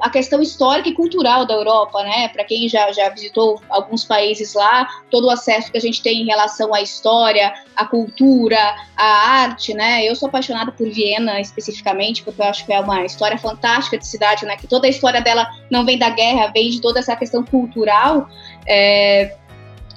a 0.00 0.10
questão 0.10 0.40
histórica 0.40 0.88
e 0.88 0.94
cultural 0.94 1.46
da 1.46 1.54
Europa, 1.54 2.02
né? 2.02 2.28
Para 2.28 2.44
quem 2.44 2.68
já, 2.68 2.92
já 2.92 3.08
visitou 3.08 3.60
alguns 3.68 4.04
países 4.04 4.54
lá, 4.54 4.86
todo 5.10 5.26
o 5.26 5.30
acesso 5.30 5.70
que 5.70 5.78
a 5.78 5.80
gente 5.80 6.02
tem 6.02 6.22
em 6.22 6.26
relação 6.26 6.74
à 6.74 6.80
história, 6.80 7.52
à 7.76 7.84
cultura, 7.84 8.58
à 8.96 9.04
arte, 9.04 9.74
né? 9.74 10.04
Eu 10.08 10.14
sou 10.14 10.28
apaixonada 10.28 10.72
por 10.72 10.88
Viena 10.88 11.40
especificamente, 11.40 12.22
porque 12.22 12.40
eu 12.40 12.46
acho 12.46 12.64
que 12.64 12.72
é 12.72 12.80
uma 12.80 13.04
história 13.04 13.38
fantástica 13.38 13.98
de 13.98 14.06
cidade, 14.06 14.44
né? 14.44 14.56
Que 14.56 14.66
toda 14.66 14.86
a 14.86 14.90
história 14.90 15.20
dela 15.20 15.48
não 15.70 15.84
vem 15.84 15.98
da 15.98 16.10
guerra, 16.10 16.50
vem 16.52 16.70
de 16.70 16.80
toda 16.80 17.00
essa 17.00 17.16
questão 17.16 17.44
cultural. 17.44 18.28
É... 18.66 19.36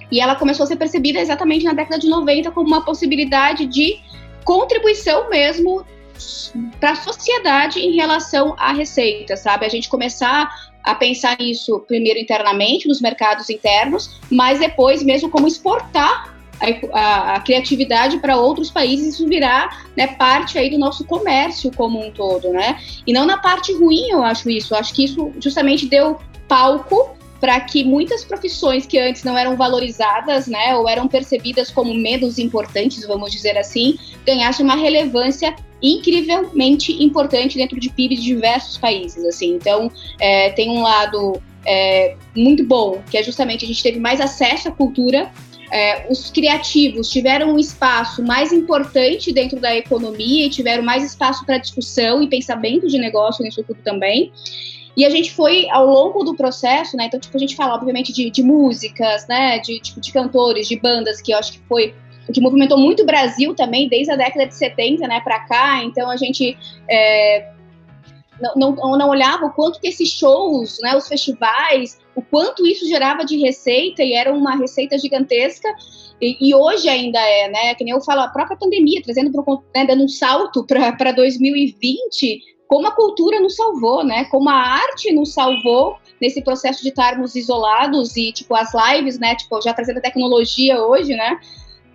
E 0.10 0.22
ela 0.22 0.36
começou 0.36 0.64
a 0.64 0.68
ser 0.68 0.78
percebida 0.78 1.20
exatamente 1.20 1.66
na 1.66 1.74
década 1.74 2.00
de 2.00 2.08
90 2.08 2.52
como 2.52 2.68
uma 2.68 2.84
possibilidade 2.84 3.66
de 3.66 4.00
contribuição 4.46 5.30
mesmo 5.30 5.86
para 6.80 6.92
a 6.92 6.96
sociedade 6.96 7.80
em 7.80 7.96
relação 7.96 8.56
à 8.58 8.72
receita, 8.72 9.36
sabe? 9.36 9.66
A 9.66 9.70
gente 9.70 9.90
começar 9.90 10.50
a 10.84 10.96
pensar 10.96 11.38
nisso 11.38 11.80
primeiro 11.82 12.20
internamente, 12.20 12.88
nos 12.88 13.02
mercados 13.02 13.50
internos, 13.50 14.20
mas 14.32 14.60
depois 14.60 15.04
mesmo 15.04 15.30
como 15.30 15.48
exportar 15.48 16.34
a, 16.60 16.98
a, 16.98 17.36
a 17.36 17.40
criatividade 17.42 18.20
para 18.20 18.38
outros 18.38 18.72
países, 18.72 19.16
isso 19.16 19.28
virá 19.28 19.86
né, 19.96 20.08
parte 20.08 20.58
aí 20.58 20.70
do 20.70 20.78
nosso 20.78 21.06
comércio 21.06 21.72
como 21.76 22.04
um 22.04 22.12
todo, 22.12 22.50
né? 22.50 22.80
E 23.06 23.14
não 23.14 23.26
na 23.26 23.38
parte 23.38 23.74
ruim, 23.74 24.10
eu 24.10 24.24
acho 24.24 24.50
isso. 24.50 24.74
Eu 24.74 24.80
acho 24.80 24.94
que 24.94 25.04
isso 25.04 25.32
justamente 25.40 25.86
deu 25.88 26.20
palco 26.48 27.16
para 27.40 27.60
que 27.60 27.84
muitas 27.84 28.24
profissões 28.24 28.86
que 28.86 28.98
antes 28.98 29.24
não 29.24 29.38
eram 29.38 29.56
valorizadas, 29.56 30.48
né, 30.48 30.76
ou 30.76 30.90
eram 30.90 31.08
percebidas 31.08 31.70
como 31.70 31.94
menos 31.94 32.40
importantes, 32.40 33.06
vamos 33.06 33.32
dizer 33.32 33.58
assim, 33.58 33.98
ganhassem 34.26 34.66
uma 34.66 34.76
relevância 34.76 35.56
incrivelmente 35.82 36.92
importante 37.04 37.58
dentro 37.58 37.80
de 37.80 37.90
PIB 37.90 38.16
de 38.16 38.24
diversos 38.24 38.78
países, 38.78 39.24
assim. 39.26 39.56
Então, 39.56 39.92
é, 40.20 40.50
tem 40.52 40.70
um 40.70 40.82
lado 40.82 41.42
é, 41.66 42.16
muito 42.36 42.64
bom, 42.64 43.02
que 43.10 43.18
é 43.18 43.24
justamente 43.24 43.66
a 43.66 43.68
gente 43.68 43.84
teve 43.84 44.00
mais 44.00 44.20
acesso 44.22 44.70
à 44.70 44.72
cultura, 44.72 45.32
é, 45.72 46.08
os 46.10 46.32
criativos 46.32 47.10
tiveram 47.10 47.54
um 47.54 47.60
espaço 47.60 48.24
mais 48.24 48.54
importante 48.54 49.34
dentro 49.34 49.60
da 49.60 49.76
economia 49.76 50.46
e 50.46 50.50
tiveram 50.50 50.82
mais 50.82 51.04
espaço 51.04 51.46
para 51.46 51.58
discussão 51.58 52.22
e 52.22 52.28
pensamento 52.28 52.88
de 52.88 52.98
negócio 52.98 53.44
nisso 53.44 53.64
tudo 53.64 53.80
também. 53.84 54.32
E 54.96 55.06
a 55.06 55.10
gente 55.10 55.32
foi, 55.32 55.70
ao 55.70 55.86
longo 55.86 56.24
do 56.24 56.36
processo, 56.36 56.98
né? 56.98 57.06
Então, 57.06 57.20
tipo, 57.20 57.38
a 57.38 57.40
gente 57.40 57.56
fala, 57.56 57.76
obviamente, 57.76 58.12
de, 58.12 58.32
de 58.32 58.42
músicas, 58.42 59.28
né? 59.28 59.60
De, 59.60 59.80
tipo, 59.80 60.02
de 60.02 60.12
cantores, 60.12 60.68
de 60.68 60.80
bandas, 60.80 61.22
que 61.22 61.34
eu 61.34 61.38
acho 61.38 61.54
que 61.54 61.60
foi 61.68 61.94
que 62.34 62.42
movimentou 62.42 62.78
muito 62.78 63.04
o 63.04 63.06
Brasil 63.06 63.56
também, 63.56 63.88
desde 63.88 64.12
a 64.12 64.16
década 64.16 64.46
de 64.46 64.56
70, 64.56 65.08
né, 65.08 65.20
para 65.22 65.40
cá. 65.42 65.84
Então, 65.84 66.10
a 66.10 66.18
gente 66.18 66.58
é, 66.90 67.52
não, 68.40 68.76
não, 68.76 68.98
não, 68.98 69.10
olhava 69.10 69.46
o 69.46 69.54
quanto 69.54 69.80
que 69.80 69.88
esses 69.88 70.10
shows, 70.10 70.78
né, 70.82 70.96
os 70.96 71.08
festivais, 71.08 72.00
o 72.16 72.22
quanto 72.22 72.66
isso 72.66 72.88
gerava 72.88 73.26
de 73.26 73.38
receita, 73.38 74.04
e 74.04 74.14
era 74.14 74.34
uma 74.34 74.56
receita 74.56 74.98
gigantesca. 74.98 75.68
E, 76.22 76.50
e, 76.50 76.56
hoje 76.56 76.90
ainda 76.90 77.20
é, 77.20 77.50
né? 77.50 77.76
Que 77.76 77.84
nem 77.84 77.94
eu 77.94 78.02
falo, 78.02 78.22
a 78.22 78.28
própria 78.28 78.58
pandemia, 78.58 79.02
trazendo 79.04 79.32
pro, 79.32 79.64
né, 79.76 79.86
dando 79.86 80.04
um 80.04 80.08
salto 80.08 80.66
para 80.66 81.12
2020, 81.12 82.42
como 82.68 82.88
a 82.88 82.92
cultura 82.92 83.40
nos 83.40 83.56
salvou, 83.56 84.04
né? 84.04 84.26
Como 84.26 84.50
a 84.50 84.56
arte 84.56 85.12
nos 85.14 85.34
salvou 85.34 85.98
nesse 86.20 86.42
processo 86.42 86.82
de 86.82 86.90
estarmos 86.90 87.36
isolados 87.36 88.16
e, 88.18 88.32
tipo, 88.32 88.56
as 88.56 88.72
lives, 88.74 89.20
né? 89.20 89.36
Tipo, 89.36 89.62
já 89.62 89.74
trazendo 89.74 90.00
a 90.00 90.02
tecnologia 90.02 90.82
hoje, 90.84 91.16
né? 91.16 91.40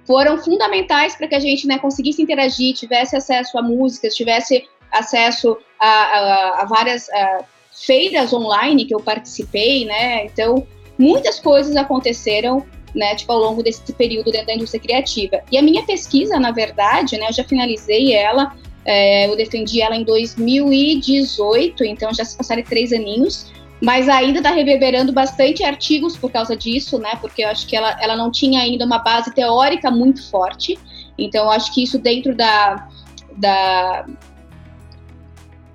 Foram 0.07 0.39
fundamentais 0.39 1.15
para 1.15 1.29
que 1.29 1.35
a 1.35 1.41
gente, 1.41 1.67
né, 1.67 1.79
conseguisse 1.79 2.21
interagir, 2.21 2.75
tivesse 2.75 3.17
acesso 3.17 3.59
a 3.59 3.63
músicas, 3.63 4.15
tivesse 4.15 4.67
acesso 4.91 5.57
a, 5.81 5.89
a, 5.89 6.63
a 6.63 6.65
várias 6.65 7.09
a, 7.11 7.45
feiras 7.87 8.33
online 8.33 8.85
que 8.85 8.95
eu 8.95 9.01
participei, 9.01 9.85
né? 9.85 10.27
Então, 10.27 10.67
muitas 10.99 11.41
coisas 11.41 11.75
aconteceram 11.77 12.65
né, 12.95 13.15
tipo, 13.15 13.33
ao 13.33 13.39
longo 13.39 13.63
desse 13.63 13.93
período 13.95 14.31
dentro 14.31 14.49
da 14.49 14.55
indústria 14.55 14.81
criativa. 14.81 15.41
E 15.51 15.57
a 15.57 15.63
minha 15.63 15.83
pesquisa, 15.85 16.39
na 16.39 16.51
verdade, 16.51 17.17
né, 17.17 17.27
eu 17.29 17.33
já 17.33 17.45
finalizei 17.45 18.13
ela, 18.13 18.55
é, 18.85 19.29
eu 19.29 19.37
defendi 19.37 19.81
ela 19.81 19.97
em 19.97 20.05
2018, 20.05 21.85
então 21.85 22.13
já 22.13 22.25
se 22.25 22.37
passaram 22.37 22.63
três 22.63 22.93
aninhos, 22.93 23.53
mas 23.83 24.09
ainda 24.09 24.39
está 24.39 24.53
reverberando 24.53 25.13
bastante 25.13 25.65
artigos 25.65 26.17
por 26.17 26.31
causa 26.31 26.57
disso, 26.57 27.01
né? 27.01 27.17
Porque 27.21 27.43
eu 27.43 27.49
acho 27.49 27.67
que 27.67 27.75
ela, 27.75 27.99
ela 28.01 28.17
não 28.17 28.31
tinha 28.31 28.61
ainda 28.61 28.85
uma 28.85 28.99
base 28.99 29.35
teórica 29.35 29.91
muito 29.91 30.31
forte. 30.31 30.79
Então, 31.19 31.47
eu 31.47 31.51
acho 31.51 31.75
que 31.75 31.83
isso 31.83 31.99
dentro 31.99 32.33
da, 32.33 32.89
da, 33.37 34.07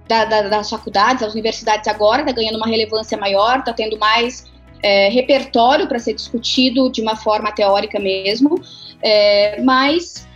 da, 0.08 0.26
da 0.26 0.42
das 0.44 0.70
faculdades, 0.70 1.22
das 1.22 1.34
universidades 1.34 1.86
agora 1.90 2.22
está 2.22 2.32
ganhando 2.32 2.56
uma 2.56 2.68
relevância 2.68 3.18
maior, 3.18 3.60
está 3.60 3.74
tendo 3.74 4.00
mais 4.00 4.50
é, 4.82 5.10
repertório 5.10 5.86
para 5.86 6.00
ser 6.00 6.14
discutido 6.14 6.90
de 6.90 7.02
uma 7.02 7.18
forma 7.18 7.52
teórica 7.52 8.00
mesmo. 8.00 8.62
É, 9.02 9.62
mas 9.62 10.26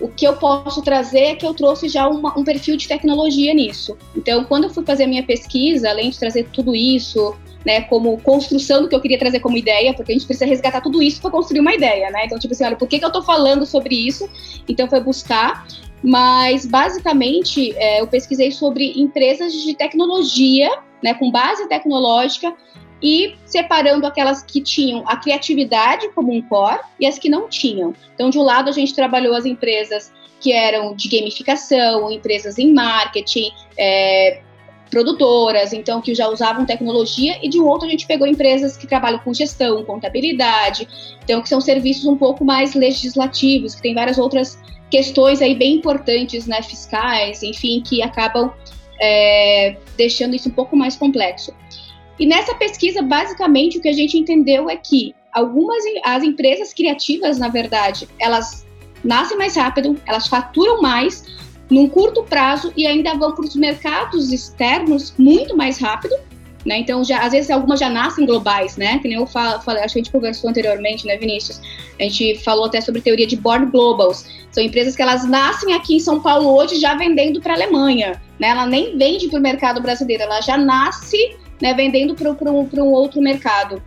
o 0.00 0.08
que 0.08 0.26
eu 0.26 0.36
posso 0.36 0.82
trazer 0.82 1.20
é 1.20 1.34
que 1.34 1.46
eu 1.46 1.54
trouxe 1.54 1.88
já 1.88 2.06
uma, 2.08 2.38
um 2.38 2.44
perfil 2.44 2.76
de 2.76 2.86
tecnologia 2.86 3.54
nisso. 3.54 3.96
Então, 4.14 4.44
quando 4.44 4.64
eu 4.64 4.70
fui 4.70 4.84
fazer 4.84 5.04
a 5.04 5.08
minha 5.08 5.22
pesquisa, 5.22 5.88
além 5.88 6.10
de 6.10 6.18
trazer 6.18 6.48
tudo 6.52 6.74
isso, 6.74 7.34
né, 7.64 7.80
como 7.82 8.20
construção 8.20 8.82
do 8.82 8.88
que 8.88 8.94
eu 8.94 9.00
queria 9.00 9.18
trazer 9.18 9.40
como 9.40 9.56
ideia, 9.56 9.94
porque 9.94 10.12
a 10.12 10.14
gente 10.14 10.26
precisa 10.26 10.46
resgatar 10.46 10.80
tudo 10.80 11.02
isso 11.02 11.20
para 11.20 11.30
construir 11.30 11.60
uma 11.60 11.74
ideia, 11.74 12.10
né? 12.10 12.26
Então, 12.26 12.38
tipo 12.38 12.52
assim, 12.52 12.64
olha, 12.64 12.76
por 12.76 12.86
que, 12.86 12.98
que 12.98 13.04
eu 13.04 13.08
estou 13.08 13.22
falando 13.22 13.66
sobre 13.66 13.94
isso? 13.94 14.28
Então, 14.68 14.88
foi 14.88 15.00
buscar. 15.00 15.66
Mas, 16.02 16.66
basicamente, 16.66 17.74
é, 17.76 18.00
eu 18.00 18.06
pesquisei 18.06 18.52
sobre 18.52 18.92
empresas 19.00 19.52
de 19.52 19.74
tecnologia, 19.74 20.70
né, 21.02 21.14
com 21.14 21.30
base 21.30 21.66
tecnológica, 21.68 22.54
e 23.02 23.36
separando 23.44 24.06
aquelas 24.06 24.42
que 24.42 24.60
tinham 24.60 25.04
a 25.06 25.16
criatividade 25.16 26.08
como 26.10 26.32
um 26.32 26.40
core 26.42 26.80
e 26.98 27.06
as 27.06 27.18
que 27.18 27.28
não 27.28 27.48
tinham. 27.48 27.94
Então, 28.14 28.30
de 28.30 28.38
um 28.38 28.42
lado, 28.42 28.68
a 28.68 28.72
gente 28.72 28.94
trabalhou 28.94 29.34
as 29.34 29.44
empresas 29.44 30.12
que 30.40 30.52
eram 30.52 30.94
de 30.94 31.08
gamificação, 31.08 32.10
empresas 32.10 32.58
em 32.58 32.72
marketing, 32.72 33.52
é, 33.78 34.40
produtoras, 34.90 35.72
então, 35.72 36.00
que 36.00 36.14
já 36.14 36.28
usavam 36.28 36.64
tecnologia, 36.64 37.38
e 37.42 37.48
de 37.48 37.60
um 37.60 37.66
outro, 37.66 37.86
a 37.86 37.90
gente 37.90 38.06
pegou 38.06 38.26
empresas 38.26 38.76
que 38.76 38.86
trabalham 38.86 39.18
com 39.18 39.34
gestão, 39.34 39.84
contabilidade, 39.84 40.88
então, 41.24 41.42
que 41.42 41.48
são 41.48 41.60
serviços 41.60 42.04
um 42.06 42.16
pouco 42.16 42.44
mais 42.44 42.74
legislativos, 42.74 43.74
que 43.74 43.82
tem 43.82 43.94
várias 43.94 44.18
outras 44.18 44.58
questões 44.90 45.42
aí 45.42 45.54
bem 45.54 45.74
importantes, 45.74 46.46
né, 46.46 46.62
fiscais, 46.62 47.42
enfim, 47.42 47.82
que 47.84 48.02
acabam 48.02 48.52
é, 49.00 49.76
deixando 49.96 50.34
isso 50.34 50.48
um 50.48 50.52
pouco 50.52 50.76
mais 50.76 50.96
complexo. 50.96 51.52
E 52.18 52.26
nessa 52.26 52.54
pesquisa, 52.54 53.02
basicamente, 53.02 53.78
o 53.78 53.82
que 53.82 53.88
a 53.88 53.92
gente 53.92 54.16
entendeu 54.18 54.70
é 54.70 54.76
que 54.76 55.14
algumas 55.32 55.82
as 56.02 56.22
empresas 56.22 56.72
criativas, 56.72 57.38
na 57.38 57.48
verdade, 57.48 58.08
elas 58.18 58.66
nascem 59.04 59.36
mais 59.36 59.56
rápido, 59.56 60.00
elas 60.06 60.26
faturam 60.26 60.80
mais 60.80 61.24
num 61.70 61.88
curto 61.88 62.22
prazo 62.22 62.72
e 62.76 62.86
ainda 62.86 63.14
vão 63.14 63.32
para 63.32 63.44
os 63.44 63.54
mercados 63.54 64.32
externos 64.32 65.12
muito 65.18 65.56
mais 65.56 65.78
rápido. 65.78 66.14
Né? 66.64 66.78
Então, 66.78 67.04
já, 67.04 67.20
às 67.20 67.30
vezes, 67.30 67.48
algumas 67.48 67.78
já 67.78 67.88
nascem 67.88 68.26
globais, 68.26 68.76
né? 68.76 68.98
Que 68.98 69.06
nem 69.06 69.16
eu 69.16 69.26
falei, 69.26 69.84
acho 69.84 69.94
que 69.94 70.00
a 70.00 70.02
gente 70.02 70.10
conversou 70.10 70.50
anteriormente, 70.50 71.06
né, 71.06 71.16
Vinícius? 71.16 71.60
A 71.96 72.02
gente 72.02 72.40
falou 72.40 72.64
até 72.64 72.80
sobre 72.80 73.00
teoria 73.00 73.24
de 73.26 73.36
Born 73.36 73.66
Globals. 73.66 74.24
São 74.50 74.64
empresas 74.64 74.96
que 74.96 75.02
elas 75.02 75.24
nascem 75.24 75.74
aqui 75.74 75.94
em 75.94 76.00
São 76.00 76.20
Paulo 76.20 76.56
hoje 76.56 76.80
já 76.80 76.96
vendendo 76.96 77.40
para 77.40 77.52
a 77.52 77.56
Alemanha. 77.56 78.20
Né? 78.40 78.48
Ela 78.48 78.66
nem 78.66 78.98
vende 78.98 79.28
para 79.28 79.38
o 79.38 79.42
mercado 79.42 79.80
brasileiro, 79.80 80.24
ela 80.24 80.40
já 80.40 80.56
nasce 80.56 81.36
né, 81.60 81.74
vendendo 81.74 82.14
para 82.14 82.52
um 82.52 82.92
outro 82.92 83.20
mercado. 83.20 83.82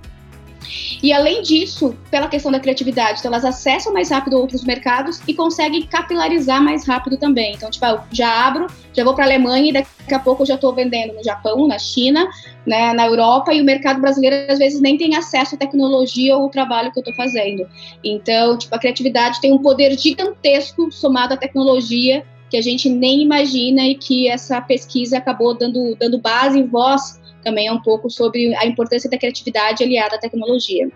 E 1.02 1.12
além 1.12 1.42
disso, 1.42 1.96
pela 2.12 2.28
questão 2.28 2.52
da 2.52 2.60
criatividade, 2.60 3.20
então 3.20 3.32
elas 3.32 3.46
acessam 3.46 3.94
mais 3.94 4.10
rápido 4.10 4.38
outros 4.38 4.64
mercados 4.64 5.22
e 5.28 5.34
conseguem 5.34 5.86
capilarizar 5.86 6.62
mais 6.62 6.86
rápido 6.88 7.18
também. 7.18 7.54
Então, 7.56 7.70
tipo, 7.70 7.86
eu 7.86 8.00
já 8.12 8.48
abro, 8.48 8.68
já 8.94 9.04
vou 9.04 9.14
para 9.14 9.24
a 9.24 9.28
Alemanha 9.28 9.70
e 9.70 9.74
daqui 9.74 10.14
a 10.14 10.20
pouco 10.20 10.44
eu 10.44 10.48
já 10.48 10.56
estou 10.56 10.74
vendendo 10.74 11.14
no 11.14 11.24
Japão, 11.24 11.68
na 11.68 11.80
China, 11.80 12.28
né, 12.66 12.94
na 12.94 13.08
Europa 13.08 13.54
e 13.54 13.62
o 13.62 13.66
mercado 13.66 14.02
brasileiro 14.02 14.52
às 14.52 14.60
vezes 14.60 14.82
nem 14.82 14.98
tem 14.98 15.16
acesso 15.16 15.56
à 15.56 15.58
tecnologia 15.58 16.36
ou 16.36 16.44
ao 16.44 16.50
trabalho 16.50 16.92
que 16.92 17.00
eu 17.00 17.02
estou 17.02 17.16
fazendo. 17.16 17.68
Então, 18.04 18.58
tipo, 18.58 18.76
a 18.76 18.80
criatividade 18.80 19.42
tem 19.42 19.54
um 19.54 19.60
poder 19.60 19.98
gigantesco 19.98 20.92
somado 20.92 21.34
à 21.34 21.38
tecnologia 21.38 22.24
que 22.50 22.58
a 22.58 22.62
gente 22.62 22.90
nem 22.90 23.22
imagina 23.22 23.84
e 23.84 23.96
que 23.96 24.28
essa 24.28 24.60
pesquisa 24.60 25.20
acabou 25.20 25.56
dando, 25.56 25.96
dando 25.96 26.18
base 26.18 26.60
e 26.60 26.64
voz 26.64 27.20
também 27.44 27.68
é 27.68 27.72
um 27.72 27.82
pouco 27.82 28.10
sobre 28.10 28.56
a 28.56 28.66
importância 28.66 29.10
da 29.10 29.18
criatividade 29.18 29.84
aliada 29.84 30.16
à 30.16 30.20
tecnologia. 30.20 30.90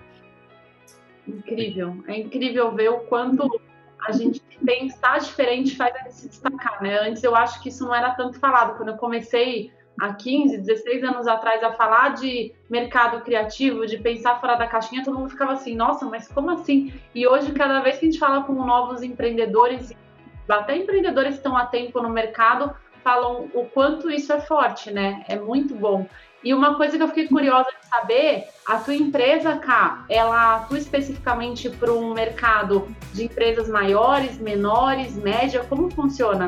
Incrível, 1.27 2.03
é 2.07 2.19
incrível 2.19 2.71
ver 2.71 2.89
o 2.89 2.99
quanto 3.01 3.61
a 4.05 4.11
gente 4.11 4.41
pensar 4.65 5.19
diferente 5.19 5.75
faz 5.75 5.95
a 5.95 5.99
gente 5.99 6.15
se 6.15 6.29
destacar, 6.29 6.81
né? 6.81 6.99
Antes 6.99 7.23
eu 7.23 7.35
acho 7.35 7.61
que 7.61 7.69
isso 7.69 7.85
não 7.85 7.95
era 7.95 8.11
tanto 8.11 8.39
falado. 8.39 8.75
Quando 8.75 8.89
eu 8.89 8.97
comecei 8.97 9.71
há 9.99 10.13
15, 10.13 10.57
16 10.57 11.03
anos 11.03 11.27
atrás 11.27 11.63
a 11.63 11.71
falar 11.71 12.15
de 12.15 12.53
mercado 12.69 13.21
criativo, 13.21 13.85
de 13.85 13.97
pensar 13.97 14.39
fora 14.39 14.55
da 14.55 14.67
caixinha, 14.67 15.03
todo 15.03 15.17
mundo 15.17 15.29
ficava 15.29 15.53
assim, 15.53 15.75
nossa, 15.75 16.05
mas 16.05 16.27
como 16.27 16.49
assim? 16.49 16.93
E 17.13 17.27
hoje, 17.27 17.51
cada 17.53 17.79
vez 17.79 17.97
que 17.97 18.05
a 18.05 18.09
gente 18.11 18.19
fala 18.19 18.43
com 18.43 18.53
novos 18.53 19.03
empreendedores, 19.03 19.93
até 20.49 20.75
empreendedores 20.75 21.35
que 21.35 21.37
estão 21.37 21.55
há 21.55 21.65
tempo 21.65 22.01
no 22.01 22.09
mercado, 22.09 22.75
falam 23.03 23.49
o 23.53 23.65
quanto 23.65 24.09
isso 24.09 24.31
é 24.33 24.39
forte, 24.39 24.91
né? 24.91 25.23
É 25.27 25.37
muito 25.37 25.75
bom. 25.75 26.07
E 26.43 26.53
uma 26.53 26.75
coisa 26.75 26.97
que 26.97 27.03
eu 27.03 27.07
fiquei 27.07 27.27
curiosa 27.27 27.69
de 27.81 27.87
saber, 27.87 28.49
a 28.67 28.77
tua 28.77 28.93
empresa, 28.93 29.55
cá, 29.55 30.05
ela 30.09 30.57
atua 30.57 30.77
especificamente 30.77 31.69
para 31.69 31.91
um 31.91 32.13
mercado 32.13 32.93
de 33.13 33.23
empresas 33.25 33.69
maiores, 33.69 34.37
menores, 34.37 35.15
média? 35.15 35.65
Como 35.69 35.89
funciona? 35.89 36.47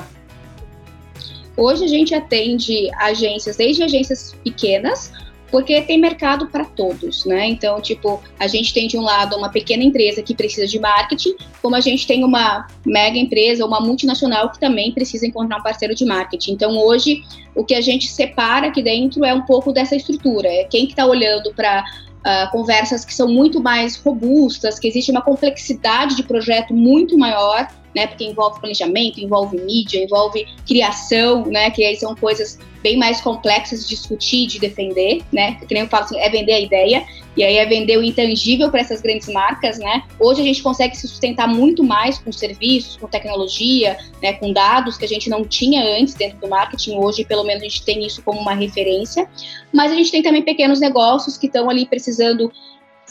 Hoje 1.56 1.86
a 1.86 1.88
gente 1.88 2.14
atende 2.14 2.90
agências, 2.96 3.56
desde 3.56 3.84
agências 3.84 4.36
pequenas 4.44 5.14
porque 5.52 5.82
tem 5.82 6.00
mercado 6.00 6.48
para 6.48 6.66
todos, 6.66 7.26
né? 7.26 7.48
Então, 7.48 7.80
tipo, 7.80 8.22
a 8.40 8.48
gente 8.48 8.74
tem 8.74 8.88
de 8.88 8.98
um 8.98 9.02
lado 9.02 9.36
uma 9.36 9.50
pequena 9.50 9.84
empresa 9.84 10.22
que 10.22 10.36
precisa 10.36 10.68
de 10.68 10.80
marketing, 10.80 11.36
como 11.62 11.76
a 11.76 11.82
gente 11.82 12.08
tem 12.08 12.24
uma 12.24 12.68
mega 12.86 13.18
empresa, 13.18 13.66
uma 13.66 13.80
multinacional 13.80 14.52
que 14.52 14.60
também 14.60 14.92
precisa 14.92 15.26
encontrar 15.26 15.58
um 15.58 15.64
parceiro 15.64 15.94
de 15.96 16.06
marketing. 16.06 16.54
Então, 16.54 16.78
hoje, 16.78 17.24
o 17.56 17.64
que 17.64 17.74
a 17.74 17.82
gente 17.82 18.08
separa 18.08 18.68
aqui 18.68 18.82
dentro 18.82 19.24
é 19.24 19.34
um 19.34 19.44
pouco 19.44 19.72
dessa 19.72 19.96
estrutura, 19.96 20.48
é 20.48 20.64
quem 20.66 20.86
que 20.86 20.94
está 20.94 21.06
olhando 21.06 21.54
para 21.54 21.84
uh, 22.26 22.52
conversas 22.52 23.06
que 23.06 23.14
são 23.14 23.28
muito 23.28 23.62
mais 23.62 23.96
robustas, 23.98 24.80
que 24.80 24.88
existe 24.88 25.12
uma 25.12 25.22
complexidade 25.22 26.16
de 26.16 26.24
projeto 26.24 26.74
muito 26.74 27.18
maior, 27.18 27.68
né? 27.96 28.08
Porque 28.08 28.26
envolve 28.26 28.60
planejamento, 28.60 29.20
envolve 29.20 29.58
mídia, 29.58 30.04
envolve 30.04 30.46
criação, 30.68 31.46
né? 31.46 31.72
Que 31.72 31.86
aí 31.86 31.96
são 31.96 32.16
coisas 32.16 32.60
bem 32.84 32.98
mais 32.98 33.20
complexas 33.20 33.88
de 33.88 33.96
discutir, 33.96 34.46
de 34.46 34.60
defender, 34.60 35.24
né? 35.32 35.56
Que 35.68 35.74
nem 35.74 35.84
eu 35.84 35.90
falo 35.90 36.04
assim, 36.04 36.20
é 36.20 36.30
vender 36.30 36.54
a 36.54 36.60
ideia. 36.60 37.06
E 37.36 37.44
aí 37.44 37.58
é 37.58 37.66
vender 37.66 37.98
o 37.98 38.04
intangível 38.04 38.70
para 38.70 38.80
essas 38.80 39.02
grandes 39.02 39.28
marcas, 39.28 39.78
né? 39.78 40.04
Hoje 40.20 40.42
a 40.42 40.44
gente 40.44 40.62
consegue 40.62 40.96
se 40.96 41.08
sustentar 41.08 41.48
muito 41.48 41.84
mais 41.84 42.18
com 42.18 42.32
serviços, 42.32 42.96
com 42.96 43.08
tecnologia, 43.08 43.98
né, 44.22 44.34
com 44.34 44.54
dados 44.54 44.98
que 44.98 45.04
a 45.04 45.08
gente 45.08 45.30
não 45.30 45.44
tinha 45.44 45.84
antes 46.00 46.14
dentro 46.14 46.40
do 46.40 46.48
marketing. 46.48 46.98
Hoje, 46.98 47.26
pelo 47.26 47.44
menos, 47.44 47.62
a 47.62 47.66
gente 47.66 47.84
tem 47.84 48.06
isso 48.06 48.22
como 48.22 48.40
uma 48.40 48.54
referência. 48.54 49.28
Mas 49.74 49.92
a 49.92 49.96
gente 49.96 50.12
tem 50.12 50.22
também 50.22 50.44
pequenos 50.44 50.80
negócios 50.80 51.38
que 51.38 51.48
estão 51.48 51.70
ali 51.70 51.86
precisando 51.86 52.52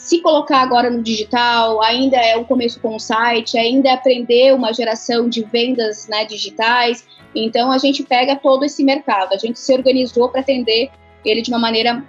se 0.05 0.19
colocar 0.19 0.59
agora 0.59 0.91
no 0.91 1.01
digital, 1.01 1.81
ainda 1.81 2.15
é 2.17 2.37
o 2.37 2.45
começo 2.45 2.79
com 2.79 2.95
o 2.95 2.99
site, 2.99 3.57
ainda 3.57 3.89
é 3.89 3.93
aprender 3.93 4.53
uma 4.53 4.71
geração 4.71 5.27
de 5.27 5.41
vendas 5.41 6.07
né, 6.07 6.25
digitais. 6.25 7.07
Então 7.33 7.71
a 7.71 7.79
gente 7.79 8.03
pega 8.03 8.35
todo 8.35 8.63
esse 8.63 8.83
mercado, 8.83 9.33
a 9.33 9.37
gente 9.37 9.59
se 9.59 9.73
organizou 9.73 10.29
para 10.29 10.41
atender 10.41 10.91
ele 11.25 11.41
de 11.41 11.49
uma 11.49 11.57
maneira 11.57 12.05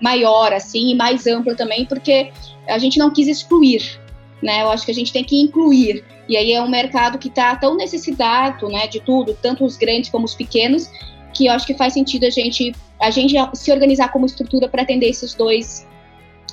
maior, 0.00 0.52
assim, 0.52 0.92
e 0.92 0.94
mais 0.94 1.26
ampla 1.26 1.56
também, 1.56 1.84
porque 1.84 2.30
a 2.68 2.78
gente 2.78 2.96
não 2.96 3.10
quis 3.10 3.26
excluir, 3.26 4.00
né? 4.40 4.62
Eu 4.62 4.70
acho 4.70 4.84
que 4.84 4.92
a 4.92 4.94
gente 4.94 5.12
tem 5.12 5.24
que 5.24 5.40
incluir. 5.40 6.04
E 6.28 6.36
aí 6.36 6.52
é 6.52 6.62
um 6.62 6.70
mercado 6.70 7.18
que 7.18 7.26
está 7.26 7.56
tão 7.56 7.74
necessitado, 7.74 8.68
né, 8.68 8.86
de 8.86 9.00
tudo, 9.00 9.36
tanto 9.42 9.64
os 9.64 9.76
grandes 9.76 10.10
como 10.10 10.26
os 10.26 10.34
pequenos, 10.36 10.88
que 11.34 11.46
eu 11.46 11.52
acho 11.52 11.66
que 11.66 11.74
faz 11.74 11.92
sentido 11.92 12.24
a 12.24 12.30
gente 12.30 12.72
a 13.00 13.10
gente 13.10 13.34
se 13.54 13.72
organizar 13.72 14.12
como 14.12 14.26
estrutura 14.26 14.68
para 14.68 14.82
atender 14.82 15.08
esses 15.08 15.34
dois 15.34 15.88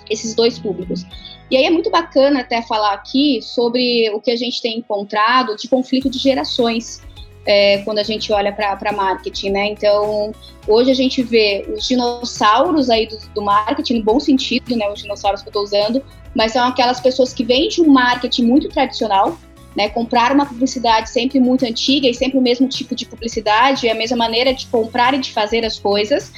esses 0.09 0.33
dois 0.33 0.57
públicos. 0.57 1.05
E 1.49 1.57
aí 1.57 1.65
é 1.65 1.69
muito 1.69 1.89
bacana 1.89 2.41
até 2.41 2.61
falar 2.61 2.93
aqui 2.93 3.41
sobre 3.41 4.09
o 4.11 4.21
que 4.21 4.31
a 4.31 4.35
gente 4.35 4.61
tem 4.61 4.77
encontrado 4.77 5.55
de 5.55 5.67
conflito 5.67 6.09
de 6.09 6.19
gerações 6.19 7.01
é, 7.45 7.79
quando 7.79 7.99
a 7.99 8.03
gente 8.03 8.31
olha 8.31 8.51
para 8.51 8.91
marketing, 8.91 9.49
né? 9.49 9.67
Então, 9.67 10.31
hoje 10.67 10.91
a 10.91 10.93
gente 10.93 11.23
vê 11.23 11.65
os 11.75 11.87
dinossauros 11.87 12.89
aí 12.89 13.07
do, 13.07 13.17
do 13.33 13.41
marketing, 13.41 13.99
no 13.99 14.03
bom 14.03 14.19
sentido, 14.19 14.75
né? 14.75 14.87
Os 14.89 15.01
dinossauros 15.01 15.41
que 15.41 15.47
eu 15.47 15.51
estou 15.51 15.63
usando, 15.63 16.03
mas 16.35 16.51
são 16.51 16.67
aquelas 16.67 16.99
pessoas 16.99 17.33
que 17.33 17.43
vêm 17.43 17.67
de 17.67 17.81
um 17.81 17.87
marketing 17.87 18.43
muito 18.43 18.69
tradicional, 18.69 19.37
né, 19.75 19.87
comprar 19.89 20.31
uma 20.31 20.45
publicidade 20.45 21.09
sempre 21.09 21.39
muito 21.39 21.63
antiga 21.63 22.07
e 22.07 22.13
sempre 22.13 22.37
o 22.37 22.41
mesmo 22.41 22.67
tipo 22.67 22.95
de 22.95 23.05
publicidade, 23.05 23.87
a 23.87 23.93
mesma 23.93 24.17
maneira 24.17 24.53
de 24.53 24.65
comprar 24.67 25.13
e 25.13 25.19
de 25.19 25.31
fazer 25.31 25.63
as 25.63 25.77
coisas, 25.77 26.31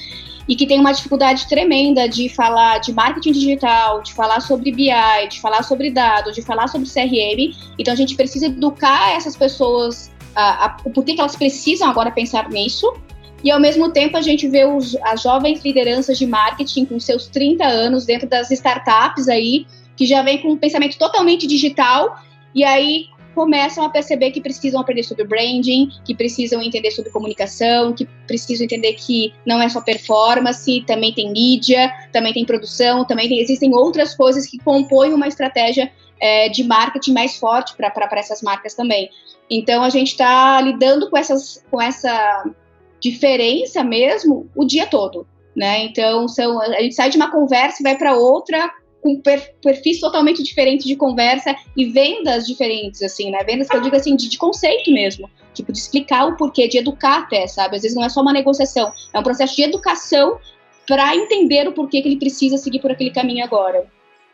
e 0.48 0.56
que 0.56 0.66
tem 0.66 0.80
uma 0.80 0.92
dificuldade 0.92 1.48
tremenda 1.48 2.08
de 2.08 2.30
falar 2.30 2.80
de 2.80 2.92
marketing 2.94 3.32
digital, 3.32 4.02
de 4.02 4.14
falar 4.14 4.40
sobre 4.42 4.72
BI, 4.72 4.92
de 5.30 5.40
falar 5.40 5.64
sobre 5.64 5.92
dados, 5.92 6.36
de 6.36 6.42
falar 6.42 6.68
sobre 6.68 6.88
CRM. 6.90 7.56
Então 7.78 7.94
a 7.94 7.98
gente 7.98 8.16
precisa 8.16 8.48
educar 8.48 9.12
essas 9.16 9.36
pessoas 9.36 10.12
a, 10.36 10.66
a, 10.66 10.70
por 10.70 11.04
que 11.04 11.20
elas 11.20 11.36
precisam 11.36 11.90
agora 11.90 12.12
pensar 12.12 12.50
nisso. 12.50 12.92
E 13.44 13.50
ao 13.50 13.60
mesmo 13.60 13.92
tempo 13.92 14.18
a 14.18 14.22
gente 14.22 14.48
vê 14.48 14.66
os, 14.66 14.96
as 15.04 15.22
jovens 15.22 15.64
lideranças 15.64 16.18
de 16.18 16.26
marketing 16.26 16.86
com 16.86 17.00
seus 17.00 17.28
30 17.28 17.66
anos 17.66 18.06
dentro 18.06 18.28
das 18.28 18.52
startups 18.52 19.28
aí, 19.28 19.66
que 19.96 20.06
já 20.06 20.22
vem 20.22 20.40
com 20.42 20.50
um 20.50 20.58
pensamento 20.58 20.98
totalmente 20.98 21.48
digital, 21.48 22.20
e 22.54 22.64
aí 22.64 23.06
começam 23.34 23.84
a 23.84 23.89
perceber 23.89 24.32
que 24.32 24.41
precisam 24.41 24.80
aprender 24.82 25.04
sobre 25.04 25.26
branding, 25.26 25.89
que 26.06 26.13
precisam 26.15 26.62
entender 26.62 26.91
sobre 26.91 27.12
comunicação, 27.12 27.94
que 27.94 28.06
precisam 28.28 28.65
entender 28.65 28.94
que 28.94 29.34
não 29.46 29.62
é 29.62 29.70
só 29.70 29.82
performance, 29.82 30.84
também 30.86 31.13
tem 31.13 31.32
mídia, 31.32 31.91
também 32.12 32.34
tem 32.34 32.46
produção, 32.46 33.06
também 33.06 33.28
tem, 33.28 33.39
existem 33.39 33.74
outras 33.74 34.15
coisas 34.15 34.46
que 34.46 34.58
compõem 34.60 35.13
uma 35.13 35.28
estratégia 35.28 35.91
é, 36.20 36.50
de 36.50 36.63
marketing 36.63 37.13
mais 37.13 37.38
forte 37.38 37.76
para 37.76 38.20
essas 38.20 38.41
marcas 38.41 38.74
também. 38.74 39.10
Então 39.50 39.84
a 39.84 39.89
gente 39.89 40.12
está 40.12 40.62
lidando 40.62 41.10
com, 41.10 41.17
essas, 41.17 41.63
com 41.70 41.82
essa 41.82 42.46
diferença 43.00 43.84
mesmo 43.84 44.50
o 44.56 44.65
dia 44.65 44.86
todo. 44.86 45.28
Né? 45.56 45.84
Então 45.84 46.28
são, 46.30 46.62
a 46.62 46.82
gente 46.82 46.96
sai 46.96 47.10
de 47.10 47.17
uma 47.17 47.30
conversa 47.30 47.82
e 47.82 47.84
vai 47.84 47.98
para 47.98 48.15
outra 48.15 48.72
com 49.02 49.20
per, 49.20 49.56
perfis 49.62 50.00
totalmente 50.00 50.44
diferentes 50.44 50.86
de 50.86 50.96
conversa 50.96 51.56
e 51.76 51.86
vendas 51.86 52.46
diferentes, 52.46 53.02
assim, 53.02 53.32
né? 53.32 53.44
Vendas 53.44 53.68
que 53.68 53.76
eu 53.76 53.82
digo 53.82 53.96
assim, 53.96 54.16
de, 54.16 54.30
de, 54.30 54.38
conceito 54.38 54.92
mesmo. 54.92 55.30
Tipo, 55.54 55.72
de 55.72 55.80
explicar 55.80 56.28
o 56.28 56.38
porquê, 56.38 56.68
de 56.68 56.78
educar 56.78 57.24
até, 57.24 57.46
sabe? 57.48 57.76
Às 57.76 57.82
vezes 57.82 57.96
não 57.96 58.06
é 58.06 58.10
só 58.10 58.22
uma 58.22 58.32
negociação, 58.32 58.94
é 59.14 59.20
um 59.20 59.24
processo 59.24 59.56
de 59.56 59.64
educação 59.64 60.40
para 60.88 61.16
entender 61.16 61.68
o 61.68 61.74
porquê 61.74 62.02
que 62.02 62.08
ele 62.08 62.18
precisa 62.18 62.58
seguir 62.58 62.80
por 62.80 62.92
aquele 62.92 63.12
caminho 63.12 63.44
agora. 63.44 63.86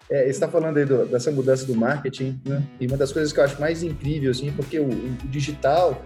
É, 0.10 0.24
você 0.24 0.30
está 0.30 0.48
falando 0.48 0.78
aí 0.78 0.86
do, 0.86 1.06
dessa 1.06 1.32
mudança 1.32 1.66
do 1.66 1.76
marketing, 1.76 2.40
né? 2.46 2.64
E 2.80 2.88
uma 2.88 2.96
das 2.96 3.12
coisas 3.12 3.34
que 3.34 3.40
eu 3.40 3.44
acho 3.44 3.60
mais 3.60 3.84
incrível, 3.84 4.32
assim, 4.32 4.52
porque 4.52 4.80
o, 4.80 4.88
o 4.88 5.18
digital 5.26 6.02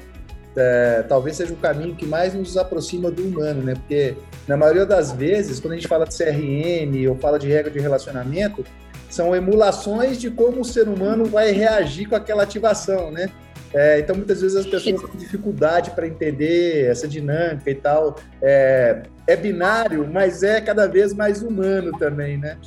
é, 0.56 1.04
talvez 1.08 1.38
seja 1.38 1.54
o 1.54 1.58
caminho 1.58 1.96
que 1.96 2.06
mais 2.06 2.34
nos 2.34 2.58
aproxima 2.58 3.10
do 3.10 3.24
humano, 3.24 3.62
né? 3.62 3.74
Porque 3.74 4.16
na 4.48 4.58
maioria 4.58 4.86
das 4.86 5.12
vezes, 5.12 5.60
quando 5.60 5.74
a 5.74 5.76
gente 5.76 5.88
fala 5.88 6.06
de 6.06 6.18
CRM 6.18 7.10
ou 7.10 7.16
fala 7.16 7.40
de 7.40 7.48
regra 7.48 7.72
de 7.72 7.80
relacionamento, 7.80 8.66
são 9.10 9.36
emulações 9.36 10.20
de 10.20 10.32
como 10.32 10.62
o 10.62 10.66
ser 10.66 10.88
humano 10.88 11.26
vai 11.26 11.52
reagir 11.52 12.08
com 12.08 12.16
aquela 12.16 12.44
ativação, 12.44 13.12
né? 13.12 13.30
É, 13.74 14.00
então, 14.00 14.16
muitas 14.16 14.42
vezes 14.42 14.58
as 14.58 14.66
pessoas 14.66 14.84
têm 14.84 15.18
dificuldade 15.18 15.92
para 15.92 16.06
entender 16.06 16.90
essa 16.90 17.08
dinâmica 17.08 17.70
e 17.70 17.76
tal. 17.76 18.18
É, 18.42 19.04
é, 19.26 19.36
binário, 19.36 20.10
mas 20.12 20.44
é 20.44 20.60
cada 20.60 20.88
vez 20.88 21.14
mais 21.14 21.42
humano 21.42 21.98
também, 21.98 22.38
né? 22.38 22.58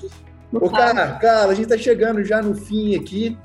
Ô, 0.52 0.70
cara, 0.70 1.12
cara, 1.14 1.50
a 1.50 1.54
gente 1.54 1.64
está 1.64 1.76
chegando 1.76 2.24
já 2.24 2.40
no 2.40 2.54
fim 2.54 2.96
aqui. 2.96 3.36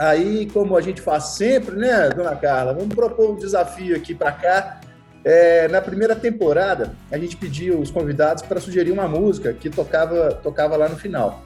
Aí, 0.00 0.46
como 0.46 0.78
a 0.78 0.80
gente 0.80 1.02
faz 1.02 1.24
sempre, 1.34 1.76
né, 1.76 2.08
dona 2.08 2.34
Carla, 2.34 2.72
vamos 2.72 2.94
propor 2.94 3.32
um 3.32 3.36
desafio 3.36 3.94
aqui 3.94 4.14
para 4.14 4.32
cá. 4.32 4.80
É, 5.22 5.68
na 5.68 5.82
primeira 5.82 6.16
temporada, 6.16 6.94
a 7.12 7.18
gente 7.18 7.36
pediu 7.36 7.78
os 7.78 7.90
convidados 7.90 8.42
para 8.42 8.58
sugerir 8.58 8.92
uma 8.92 9.06
música 9.06 9.52
que 9.52 9.68
tocava, 9.68 10.32
tocava 10.42 10.74
lá 10.74 10.88
no 10.88 10.96
final. 10.96 11.42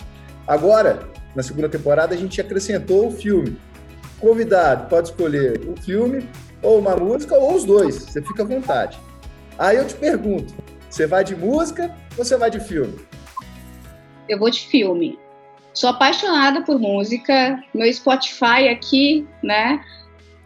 Agora, 0.47 1.01
na 1.35 1.43
segunda 1.43 1.69
temporada, 1.69 2.15
a 2.15 2.17
gente 2.17 2.41
acrescentou 2.41 3.09
o 3.09 3.11
filme. 3.11 3.59
O 4.19 4.29
convidado 4.29 4.89
pode 4.89 5.09
escolher 5.09 5.61
o 5.69 5.75
filme, 5.83 6.25
ou 6.63 6.79
uma 6.79 6.95
música, 6.95 7.35
ou 7.35 7.57
os 7.57 7.65
dois. 7.65 7.97
Você 7.97 8.23
fica 8.23 8.45
à 8.45 8.47
vontade. 8.47 8.97
Aí 9.59 9.79
eu 9.79 9.85
te 9.85 9.97
pergunto: 9.97 10.55
você 10.89 11.09
vai 11.09 11.25
de 11.25 11.35
música 11.35 11.93
ou 12.17 12.25
você 12.25 12.37
vai 12.37 12.53
de 12.53 12.61
filme? 12.61 12.95
Eu 14.29 14.39
vou 14.39 14.49
de 14.49 14.61
filme. 14.69 15.19
Sou 15.75 15.91
apaixonada 15.91 16.63
por 16.63 16.79
música. 16.79 17.63
Meu 17.75 17.93
Spotify 17.93 18.69
aqui, 18.71 19.27
né? 19.43 19.85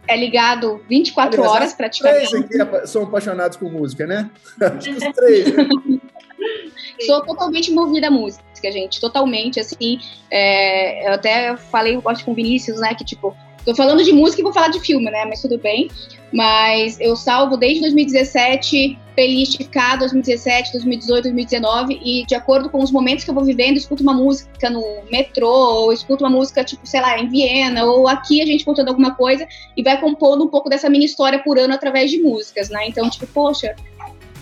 É 0.07 0.17
ligado 0.17 0.83
24 0.89 1.39
Aliás, 1.39 1.55
horas 1.55 1.73
praticamente. 1.73 2.29
Três 2.29 2.65
aqui 2.65 2.87
são 2.87 3.03
apaixonados 3.03 3.55
por 3.55 3.71
música, 3.71 4.07
né? 4.07 4.29
Acho 4.59 4.89
que 4.89 4.95
os 4.95 5.15
três. 5.15 5.47
Sou 7.05 7.23
totalmente 7.23 7.71
movida 7.71 8.07
à 8.07 8.11
música, 8.11 8.43
gente. 8.71 8.99
Totalmente, 8.99 9.59
assim. 9.59 9.99
É, 10.31 11.07
eu 11.07 11.13
até 11.13 11.55
falei, 11.55 11.99
acho 12.03 12.25
com 12.25 12.31
o 12.31 12.35
Vinícius, 12.35 12.79
né? 12.79 12.95
Que, 12.95 13.05
tipo, 13.05 13.35
Tô 13.65 13.75
falando 13.75 14.03
de 14.03 14.11
música 14.11 14.41
e 14.41 14.43
vou 14.43 14.53
falar 14.53 14.69
de 14.69 14.79
filme, 14.79 15.09
né? 15.11 15.25
Mas 15.25 15.41
tudo 15.41 15.57
bem. 15.57 15.89
Mas 16.33 16.99
eu 16.99 17.15
salvo 17.15 17.57
desde 17.57 17.81
2017 17.81 18.97
playlist 19.19 19.61
K 19.69 19.97
2017, 19.97 20.71
2018, 20.71 21.23
2019 21.23 21.99
e 22.01 22.25
de 22.25 22.35
acordo 22.35 22.69
com 22.69 22.81
os 22.81 22.89
momentos 22.89 23.25
que 23.25 23.29
eu 23.29 23.35
vou 23.35 23.43
vivendo, 23.43 23.75
escuto 23.75 24.01
uma 24.01 24.13
música 24.13 24.69
no 24.69 24.81
metrô, 25.11 25.49
ou 25.49 25.91
escuto 25.91 26.23
uma 26.23 26.29
música, 26.29 26.63
tipo, 26.63 26.87
sei 26.87 27.01
lá, 27.01 27.19
em 27.19 27.27
Viena, 27.27 27.83
ou 27.83 28.07
aqui 28.07 28.41
a 28.41 28.45
gente 28.45 28.63
contando 28.63 28.87
alguma 28.87 29.15
coisa 29.15 29.45
e 29.75 29.83
vai 29.83 29.99
compondo 29.99 30.45
um 30.45 30.47
pouco 30.47 30.69
dessa 30.69 30.89
minha 30.89 31.05
história 31.05 31.37
por 31.39 31.59
ano 31.59 31.73
através 31.73 32.09
de 32.09 32.17
músicas, 32.19 32.69
né? 32.69 32.87
Então, 32.87 33.09
tipo, 33.09 33.27
poxa, 33.27 33.75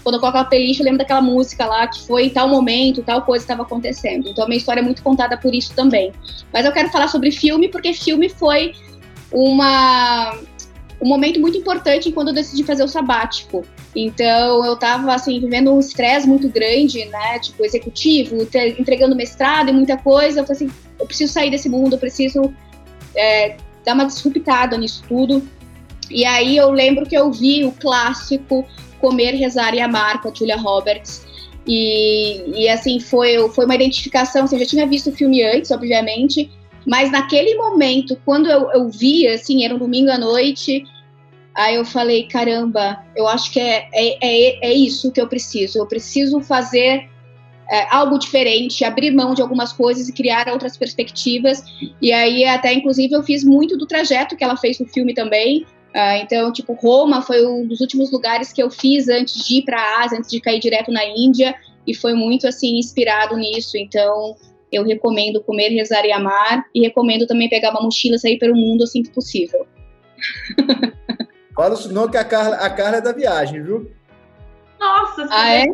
quando 0.03 0.15
eu 0.15 0.19
coloco 0.19 0.37
a 0.37 0.45
playlist, 0.45 0.79
eu 0.79 0.85
lembro 0.85 0.99
daquela 0.99 1.21
música 1.21 1.65
lá 1.65 1.87
que 1.87 2.05
foi 2.05 2.25
em 2.25 2.29
tal 2.29 2.47
momento, 2.47 3.01
tal 3.01 3.23
coisa 3.23 3.43
estava 3.43 3.63
acontecendo. 3.63 4.29
Então, 4.29 4.43
a 4.43 4.47
minha 4.47 4.59
história 4.59 4.79
é 4.79 4.83
muito 4.83 5.01
contada 5.01 5.35
por 5.37 5.55
isso 5.55 5.73
também. 5.73 6.11
Mas 6.53 6.67
eu 6.67 6.71
quero 6.71 6.89
falar 6.89 7.07
sobre 7.07 7.31
filme, 7.31 7.67
porque 7.67 7.93
filme 7.93 8.29
foi 8.29 8.73
uma 9.31 10.37
um 11.01 11.07
momento 11.07 11.39
muito 11.39 11.57
importante 11.57 12.11
quando 12.11 12.29
eu 12.29 12.33
decidi 12.33 12.63
fazer 12.63 12.83
o 12.83 12.87
sabático. 12.87 13.63
Então, 13.95 14.65
eu 14.65 14.73
estava 14.73 15.13
assim, 15.13 15.39
vivendo 15.39 15.73
um 15.73 15.79
estresse 15.79 16.27
muito 16.27 16.49
grande, 16.49 17.05
né? 17.05 17.39
Tipo, 17.39 17.65
executivo, 17.65 18.35
entregando 18.77 19.15
mestrado 19.15 19.69
e 19.69 19.73
muita 19.73 19.97
coisa. 19.97 20.39
Eu 20.39 20.45
falei 20.45 20.63
assim, 20.63 20.75
eu 20.99 21.05
preciso 21.05 21.33
sair 21.33 21.51
desse 21.51 21.69
mundo, 21.69 21.93
eu 21.93 21.99
preciso 21.99 22.53
é, 23.15 23.57
dar 23.85 23.93
uma 23.93 24.05
disruptada 24.05 24.77
nisso 24.77 25.03
tudo. 25.07 25.47
E 26.09 26.25
aí 26.25 26.57
eu 26.57 26.71
lembro 26.71 27.05
que 27.05 27.15
eu 27.15 27.31
vi 27.31 27.63
o 27.65 27.71
clássico 27.71 28.65
Comer, 28.99 29.35
Rezar 29.35 29.75
e 29.75 29.79
Amar 29.79 30.21
com 30.21 30.29
a 30.29 30.33
Julia 30.33 30.57
Roberts. 30.57 31.25
E, 31.67 32.63
e 32.63 32.69
assim, 32.69 32.99
foi, 32.99 33.37
foi 33.49 33.65
uma 33.65 33.75
identificação. 33.75 34.45
Assim, 34.45 34.55
eu 34.55 34.61
já 34.61 34.65
tinha 34.65 34.87
visto 34.87 35.09
o 35.09 35.13
filme 35.13 35.43
antes, 35.43 35.69
obviamente, 35.69 36.49
mas 36.87 37.11
naquele 37.11 37.53
momento, 37.55 38.17
quando 38.23 38.49
eu, 38.49 38.71
eu 38.71 38.87
vi, 38.87 39.27
assim, 39.27 39.65
era 39.65 39.75
um 39.75 39.77
domingo 39.77 40.09
à 40.09 40.17
noite, 40.17 40.85
aí 41.53 41.75
eu 41.75 41.83
falei, 41.83 42.27
caramba, 42.29 43.03
eu 43.13 43.27
acho 43.27 43.51
que 43.51 43.59
é, 43.59 43.89
é, 43.93 44.17
é, 44.25 44.69
é 44.69 44.73
isso 44.73 45.11
que 45.11 45.19
eu 45.19 45.27
preciso. 45.27 45.77
Eu 45.77 45.85
preciso 45.85 46.39
fazer 46.39 47.09
é, 47.69 47.93
algo 47.93 48.17
diferente, 48.17 48.85
abrir 48.85 49.11
mão 49.11 49.33
de 49.33 49.41
algumas 49.41 49.73
coisas 49.73 50.07
e 50.07 50.13
criar 50.13 50.47
outras 50.47 50.77
perspectivas. 50.77 51.61
E 52.01 52.13
aí, 52.13 52.45
até 52.45 52.73
inclusive, 52.73 53.13
eu 53.13 53.21
fiz 53.21 53.43
muito 53.43 53.77
do 53.77 53.85
trajeto 53.85 54.37
que 54.37 54.43
ela 54.43 54.55
fez 54.55 54.79
no 54.79 54.87
filme 54.87 55.13
também. 55.13 55.65
Uh, 55.93 56.21
então, 56.21 56.53
tipo, 56.53 56.71
Roma 56.71 57.21
foi 57.21 57.45
um 57.45 57.67
dos 57.67 57.81
últimos 57.81 58.11
lugares 58.13 58.53
que 58.53 58.63
eu 58.63 58.69
fiz 58.69 59.09
antes 59.09 59.45
de 59.45 59.57
ir 59.57 59.63
para 59.63 59.77
a 59.77 60.03
Ásia, 60.05 60.19
antes 60.19 60.31
de 60.31 60.39
cair 60.39 60.59
direto 60.59 60.89
na 60.89 61.03
Índia, 61.05 61.53
e 61.85 61.93
foi 61.93 62.13
muito 62.13 62.47
assim 62.47 62.77
inspirado 62.77 63.35
nisso. 63.35 63.77
Então, 63.77 64.37
eu 64.71 64.83
recomendo 64.83 65.41
comer, 65.43 65.69
rezar 65.69 66.05
e 66.05 66.11
amar, 66.11 66.65
e 66.73 66.81
recomendo 66.81 67.25
também 67.25 67.49
pegar 67.49 67.71
uma 67.71 67.81
mochila 67.81 68.15
e 68.15 68.19
sair 68.19 68.37
pelo 68.37 68.55
mundo 68.55 68.83
assim 68.83 69.03
que 69.03 69.11
possível. 69.11 69.65
Fala 71.55 71.75
o 71.75 71.87
nome 71.91 72.11
que 72.11 72.17
a 72.17 72.23
Carla, 72.23 72.55
a 72.57 72.69
Carla 72.69 72.97
é 72.97 73.01
da 73.01 73.11
viagem, 73.11 73.63
viu? 73.63 73.91
Nossa, 74.79 75.27
ah, 75.31 75.53
é? 75.53 75.65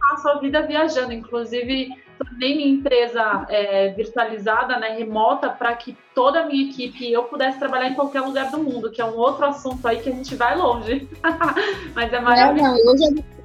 passo 0.00 0.28
a 0.28 0.38
vida 0.38 0.62
viajando. 0.62 1.12
Inclusive, 1.12 1.90
tornei 2.18 2.56
minha 2.56 2.68
empresa 2.68 3.46
é, 3.50 3.88
virtualizada, 3.90 4.78
né, 4.78 4.96
remota, 4.96 5.50
para 5.50 5.74
que 5.74 5.96
toda 6.14 6.40
a 6.40 6.46
minha 6.46 6.70
equipe 6.70 7.04
e 7.04 7.12
eu 7.12 7.24
pudesse 7.24 7.58
trabalhar 7.58 7.88
em 7.88 7.94
qualquer 7.94 8.22
lugar 8.22 8.50
do 8.50 8.58
mundo, 8.58 8.90
que 8.90 9.00
é 9.00 9.04
um 9.04 9.16
outro 9.16 9.44
assunto 9.44 9.86
aí 9.86 10.00
que 10.00 10.08
a 10.08 10.12
gente 10.12 10.34
vai 10.34 10.56
longe. 10.56 11.08
Mas 11.94 12.12
é 12.12 12.20
maravilhoso. 12.20 12.84
Não, 12.84 12.84
não, 12.84 12.92
eu, 12.92 12.98
já... 12.98 13.35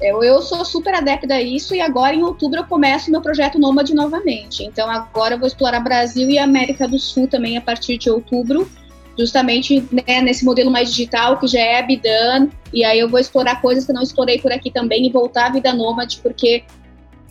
eu, 0.00 0.22
eu 0.22 0.40
sou 0.42 0.64
super 0.64 0.94
adepta 0.94 1.34
a 1.34 1.42
isso 1.42 1.74
e 1.74 1.80
agora 1.80 2.14
em 2.14 2.22
outubro 2.22 2.60
eu 2.60 2.64
começo 2.64 3.10
meu 3.10 3.20
projeto 3.20 3.58
Nômade 3.58 3.94
novamente. 3.94 4.64
Então 4.64 4.88
agora 4.90 5.34
eu 5.34 5.38
vou 5.38 5.46
explorar 5.46 5.80
Brasil 5.80 6.28
e 6.28 6.38
América 6.38 6.88
do 6.88 6.98
Sul 6.98 7.28
também 7.28 7.56
a 7.56 7.60
partir 7.60 7.98
de 7.98 8.10
outubro 8.10 8.68
justamente 9.20 9.86
né, 9.92 10.20
nesse 10.22 10.44
modelo 10.44 10.70
mais 10.70 10.90
digital 10.90 11.38
que 11.38 11.46
já 11.46 11.60
é 11.60 11.78
a 11.78 11.82
Bidan, 11.82 12.48
e 12.72 12.84
aí 12.84 12.98
eu 12.98 13.08
vou 13.08 13.20
explorar 13.20 13.60
coisas 13.60 13.84
que 13.84 13.92
não 13.92 14.02
explorei 14.02 14.40
por 14.40 14.52
aqui 14.52 14.70
também 14.70 15.06
e 15.06 15.10
voltar 15.10 15.46
à 15.46 15.50
vida 15.50 15.72
nômade, 15.72 16.20
porque 16.22 16.64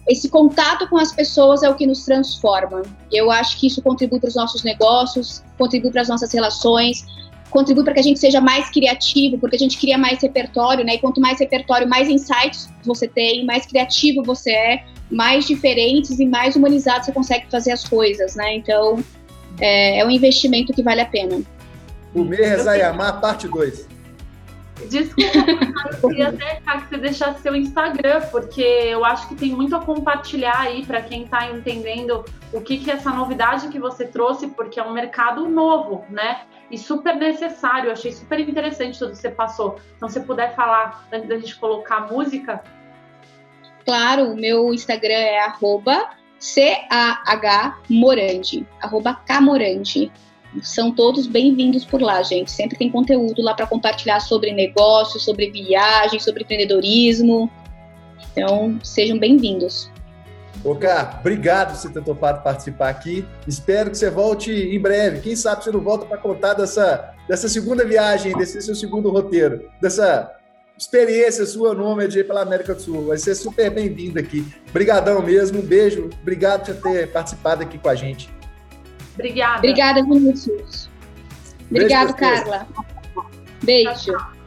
esse 0.07 0.29
contato 0.29 0.87
com 0.87 0.97
as 0.97 1.11
pessoas 1.11 1.63
é 1.63 1.69
o 1.69 1.75
que 1.75 1.85
nos 1.85 2.03
transforma. 2.03 2.81
Eu 3.11 3.29
acho 3.29 3.59
que 3.59 3.67
isso 3.67 3.81
contribui 3.81 4.19
para 4.19 4.29
os 4.29 4.35
nossos 4.35 4.63
negócios, 4.63 5.43
contribui 5.57 5.91
para 5.91 6.01
as 6.01 6.09
nossas 6.09 6.31
relações, 6.33 7.05
contribui 7.49 7.83
para 7.83 7.93
que 7.93 7.99
a 7.99 8.03
gente 8.03 8.19
seja 8.19 8.39
mais 8.39 8.69
criativo, 8.69 9.37
porque 9.37 9.55
a 9.55 9.59
gente 9.59 9.77
cria 9.77 9.97
mais 9.97 10.21
repertório, 10.21 10.85
né? 10.85 10.95
E 10.95 10.99
quanto 10.99 11.19
mais 11.19 11.39
repertório, 11.39 11.87
mais 11.87 12.09
insights 12.09 12.69
você 12.83 13.07
tem, 13.07 13.45
mais 13.45 13.65
criativo 13.65 14.23
você 14.23 14.51
é, 14.51 14.83
mais 15.09 15.45
diferentes 15.45 16.19
e 16.19 16.25
mais 16.25 16.55
humanizado 16.55 17.05
você 17.05 17.11
consegue 17.11 17.45
fazer 17.49 17.71
as 17.71 17.87
coisas, 17.87 18.35
né? 18.35 18.55
Então, 18.55 19.03
é, 19.59 19.99
é 19.99 20.05
um 20.05 20.11
investimento 20.11 20.73
que 20.73 20.83
vale 20.83 21.01
a 21.01 21.05
pena. 21.05 21.41
Comer, 22.13 22.41
rezar 22.41 22.77
e 22.77 22.81
amar, 22.81 23.19
parte 23.19 23.47
2. 23.47 23.87
Desculpa, 24.87 25.37
eu 26.01 26.09
queria 26.09 26.29
até 26.29 26.55
que 26.55 26.89
você 26.89 26.97
deixasse 26.97 27.41
seu 27.41 27.55
Instagram, 27.55 28.21
porque 28.31 28.61
eu 28.61 29.03
acho 29.03 29.27
que 29.27 29.35
tem 29.35 29.51
muito 29.51 29.75
a 29.75 29.83
compartilhar 29.83 30.59
aí 30.59 30.85
para 30.85 31.01
quem 31.01 31.23
está 31.23 31.51
entendendo 31.51 32.23
o 32.53 32.61
que, 32.61 32.77
que 32.77 32.89
é 32.89 32.93
essa 32.93 33.11
novidade 33.11 33.67
que 33.67 33.79
você 33.79 34.05
trouxe, 34.05 34.47
porque 34.47 34.79
é 34.79 34.83
um 34.83 34.93
mercado 34.93 35.47
novo, 35.47 36.05
né? 36.09 36.41
E 36.71 36.77
super 36.77 37.15
necessário. 37.15 37.87
Eu 37.89 37.93
achei 37.93 38.11
super 38.11 38.39
interessante 38.39 38.97
tudo 38.97 39.11
que 39.11 39.17
você 39.17 39.29
passou. 39.29 39.79
Então, 39.97 40.07
se 40.07 40.19
puder 40.21 40.55
falar 40.55 41.07
antes 41.11 41.27
da 41.27 41.37
gente 41.37 41.55
colocar 41.57 41.97
a 41.97 42.07
música. 42.07 42.63
Claro, 43.85 44.35
meu 44.35 44.73
Instagram 44.73 45.13
é 45.13 45.39
arroba 45.39 46.09
C-A-H-Morandi, 46.39 47.75
arroba 48.81 49.13
Camorandi. 49.13 50.11
São 50.63 50.91
todos 50.91 51.27
bem-vindos 51.27 51.85
por 51.85 52.01
lá, 52.01 52.23
gente. 52.23 52.51
Sempre 52.51 52.77
tem 52.77 52.89
conteúdo 52.89 53.41
lá 53.41 53.53
para 53.53 53.67
compartilhar 53.67 54.19
sobre 54.19 54.51
negócios, 54.51 55.23
sobre 55.23 55.51
viagem, 55.51 56.19
sobre 56.19 56.43
empreendedorismo. 56.43 57.49
Então, 58.31 58.79
sejam 58.83 59.17
bem-vindos. 59.19 59.91
Cá, 60.79 61.17
obrigado 61.21 61.69
por 61.69 61.77
você 61.77 61.89
ter 61.89 62.03
topado 62.03 62.43
participar 62.43 62.89
aqui. 62.89 63.25
Espero 63.47 63.91
que 63.91 63.97
você 63.97 64.09
volte 64.09 64.51
em 64.51 64.79
breve. 64.79 65.21
Quem 65.21 65.35
sabe 65.35 65.63
você 65.63 65.71
não 65.71 65.79
volta 65.79 66.05
para 66.05 66.17
contar 66.17 66.53
dessa, 66.53 67.13
dessa 67.27 67.47
segunda 67.47 67.85
viagem, 67.85 68.35
desse 68.35 68.61
seu 68.61 68.75
segundo 68.75 69.09
roteiro, 69.09 69.69
dessa 69.79 70.35
experiência 70.77 71.45
sua 71.45 71.73
nômade 71.73 72.23
pela 72.23 72.41
América 72.41 72.73
do 72.73 72.81
Sul. 72.81 73.07
Vai 73.07 73.17
ser 73.17 73.35
super 73.35 73.69
bem-vindo 73.69 74.19
aqui. 74.19 74.45
Obrigadão 74.69 75.21
mesmo, 75.21 75.59
um 75.59 75.65
beijo. 75.65 76.09
Obrigado 76.21 76.65
por 76.65 76.91
ter 76.91 77.11
participado 77.11 77.63
aqui 77.63 77.77
com 77.77 77.89
a 77.89 77.95
gente. 77.95 78.38
Obrigada. 79.19 79.57
Obrigada, 79.57 80.03
Vinícius. 80.03 80.89
Obrigado, 81.69 82.15
Carla. 82.15 82.65
Beijo. 83.61 84.13
Happiness 84.13 84.38